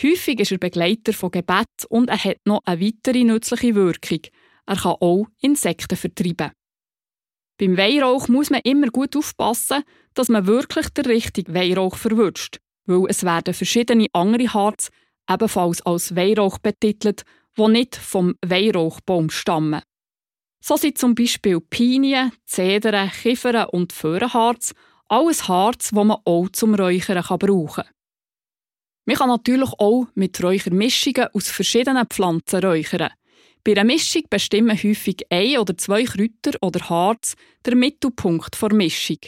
Häufig 0.00 0.40
ist 0.40 0.52
er 0.52 0.58
Begleiter 0.58 1.12
von 1.12 1.30
Gebet 1.30 1.86
und 1.88 2.08
er 2.08 2.22
hat 2.22 2.38
noch 2.44 2.62
eine 2.64 2.80
weitere 2.80 3.24
nützliche 3.24 3.74
Wirkung. 3.74 4.20
Er 4.66 4.76
kann 4.76 4.96
auch 5.00 5.26
Insekten 5.40 5.96
vertreiben. 5.96 6.52
Beim 7.58 7.76
Weihrauch 7.76 8.28
muss 8.28 8.50
man 8.50 8.60
immer 8.64 8.88
gut 8.88 9.16
aufpassen, 9.16 9.82
dass 10.14 10.28
man 10.28 10.46
wirklich 10.46 10.88
den 10.90 11.06
richtigen 11.06 11.54
Weihrauch 11.54 11.96
verwünscht, 11.96 12.58
weil 12.84 13.06
es 13.08 13.24
werden 13.24 13.54
verschiedene 13.54 14.08
andere 14.12 14.52
Harz 14.52 14.90
ebenfalls 15.28 15.80
als 15.82 16.14
Weihrauch 16.14 16.58
betitelt, 16.58 17.22
die 17.56 17.68
nicht 17.68 17.96
vom 17.96 18.34
Weihrauchbaum 18.44 19.30
stammen. 19.30 19.82
So 20.60 20.76
sind 20.76 20.98
zum 20.98 21.14
Beispiel 21.14 21.60
Pinien, 21.60 22.32
Zedern, 22.44 23.10
Kiefern 23.10 23.68
und 23.70 23.92
Föhrenharz 23.92 24.74
alles 25.08 25.48
Harz, 25.48 25.90
das 25.90 26.04
man 26.04 26.18
auch 26.24 26.48
zum 26.50 26.74
Räuchern 26.74 27.22
brauchen 27.22 27.84
kann. 27.84 27.92
Man 29.04 29.16
kann 29.16 29.28
natürlich 29.28 29.70
auch 29.78 30.06
mit 30.14 30.42
Räuchermischungen 30.42 31.28
aus 31.32 31.48
verschiedenen 31.48 32.06
Pflanzen 32.06 32.64
räuchern. 32.64 33.12
Bei 33.66 33.72
einer 33.72 33.82
Mischung 33.82 34.22
bestimmen 34.30 34.80
häufig 34.80 35.26
ein 35.28 35.58
oder 35.58 35.76
zwei 35.76 36.04
Kräuter 36.04 36.56
oder 36.60 36.88
Harz 36.88 37.34
den 37.66 37.80
Mittelpunkt 37.80 38.62
der 38.62 38.72
Mischung. 38.72 39.18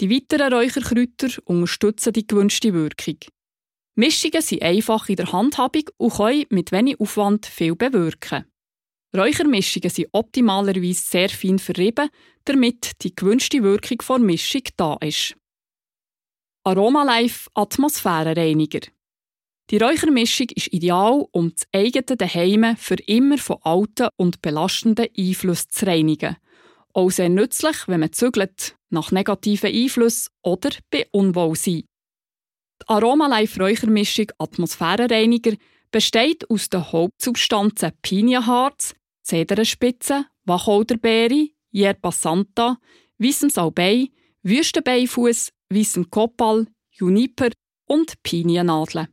Die 0.00 0.08
weiteren 0.08 0.50
Räucherkräuter 0.50 1.28
unterstützen 1.44 2.14
die 2.14 2.26
gewünschte 2.26 2.72
Wirkung. 2.72 3.18
Mischungen 3.94 4.40
sind 4.40 4.62
einfach 4.62 5.10
in 5.10 5.16
der 5.16 5.30
Handhabung 5.30 5.82
und 5.98 6.14
können 6.14 6.46
mit 6.48 6.72
wenig 6.72 7.00
Aufwand 7.00 7.44
viel 7.44 7.76
bewirken. 7.76 8.46
Räuchermischungen 9.14 9.90
sind 9.90 10.08
optimalerweise 10.12 11.02
sehr 11.02 11.28
fein 11.28 11.58
verrieben, 11.58 12.08
damit 12.46 12.92
die 13.02 13.14
gewünschte 13.14 13.62
Wirkung 13.62 13.98
der 14.08 14.18
Mischung 14.20 14.62
da 14.78 14.96
ist. 15.02 15.36
Aromalife 16.64 17.50
Atmosphärenreiniger 17.52 18.88
die 19.70 19.78
Räuchermischung 19.78 20.48
ist 20.54 20.72
ideal, 20.72 21.24
um 21.32 21.52
das 21.52 21.66
eigene 21.72 22.16
Daheim 22.16 22.76
für 22.76 22.96
immer 23.06 23.38
von 23.38 23.58
alten 23.62 24.08
und 24.16 24.42
belastenden 24.42 25.08
Einflüssen 25.16 25.70
zu 25.70 25.86
reinigen. 25.86 26.36
Auch 26.92 27.10
sehr 27.10 27.30
nützlich, 27.30 27.88
wenn 27.88 28.00
man 28.00 28.12
zügelt, 28.12 28.76
nach 28.90 29.12
negativen 29.12 29.72
Einflüssen 29.72 30.32
oder 30.42 30.70
bei 30.90 31.06
Unwohlsein. 31.10 31.84
Die 32.82 32.88
Aromalife 32.88 33.60
Räuchermischung 33.60 34.26
Atmosphärenreiniger 34.38 35.52
besteht 35.90 36.48
aus 36.50 36.68
den 36.68 36.92
Hauptsubstanzen 36.92 37.92
Pinienharz, 38.02 38.94
Zederenspitze, 39.22 40.26
Wacholderbeere, 40.44 41.48
Yerba 41.70 42.10
Santa, 42.10 42.78
Weissem 43.18 43.50
Salbei, 43.50 44.08
Wüstenbeifuß, 44.42 45.50
Weissem 45.70 46.10
Kopal, 46.10 46.66
Juniper 46.90 47.50
und 47.86 48.20
Piniennadeln. 48.22 49.08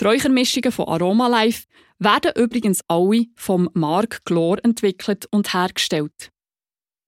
Die 0.00 0.04
Räuchermischungen 0.04 0.72
von 0.72 0.88
Aroma 0.88 1.28
Life 1.28 1.66
werden 1.98 2.32
übrigens 2.36 2.80
alle 2.88 3.26
vom 3.36 3.68
Mark 3.74 4.24
Glor 4.24 4.58
entwickelt 4.64 5.26
und 5.30 5.52
hergestellt. 5.52 6.30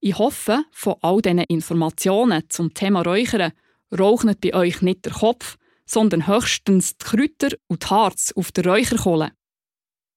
Ich 0.01 0.19
hoffe, 0.19 0.65
von 0.71 0.97
all 1.01 1.23
diesen 1.23 1.39
Informationen 1.39 2.45
zum 2.51 2.75
Thema 2.75 3.03
Räuchern 3.03 3.53
raucht 3.99 4.41
bei 4.41 4.55
euch 4.55 4.83
nicht 4.83 5.07
der 5.07 5.13
Kopf, 5.13 5.57
sondern 5.87 6.27
höchstens 6.27 6.97
die 6.97 7.05
Kräuter 7.05 7.57
und 7.69 7.85
die 7.85 7.87
Harz 7.87 8.33
auf 8.37 8.53
der 8.53 8.67
Räucherkohle. 8.67 9.33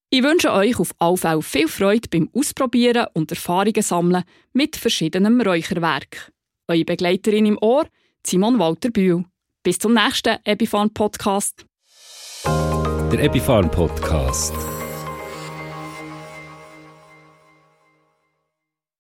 Ich 0.10 0.24
wünsche 0.24 0.54
euch 0.54 0.80
auf 0.80 0.94
alle 1.00 1.18
Fälle 1.18 1.42
viel 1.42 1.68
Freude 1.68 2.08
beim 2.10 2.30
Ausprobieren 2.34 3.08
und 3.14 3.32
Erfahrungen 3.32 3.82
sammeln 3.82 4.24
mit 4.54 4.76
verschiedenen 4.76 5.42
Räucherwerk. 5.42 6.32
Eure 6.68 6.86
Begleiterin 6.86 7.46
im 7.46 7.58
Ohr, 7.62 7.88
Simon 8.26 8.60
Walter 8.60 8.90
Bühl. 8.90 9.26
Bis 9.64 9.80
zum 9.80 9.94
nächsten 9.94 10.38
Epifan 10.46 10.94
Podcast. 10.94 11.66
Der 12.46 13.20
Epifan 13.24 13.70
Podcast. 13.72 14.54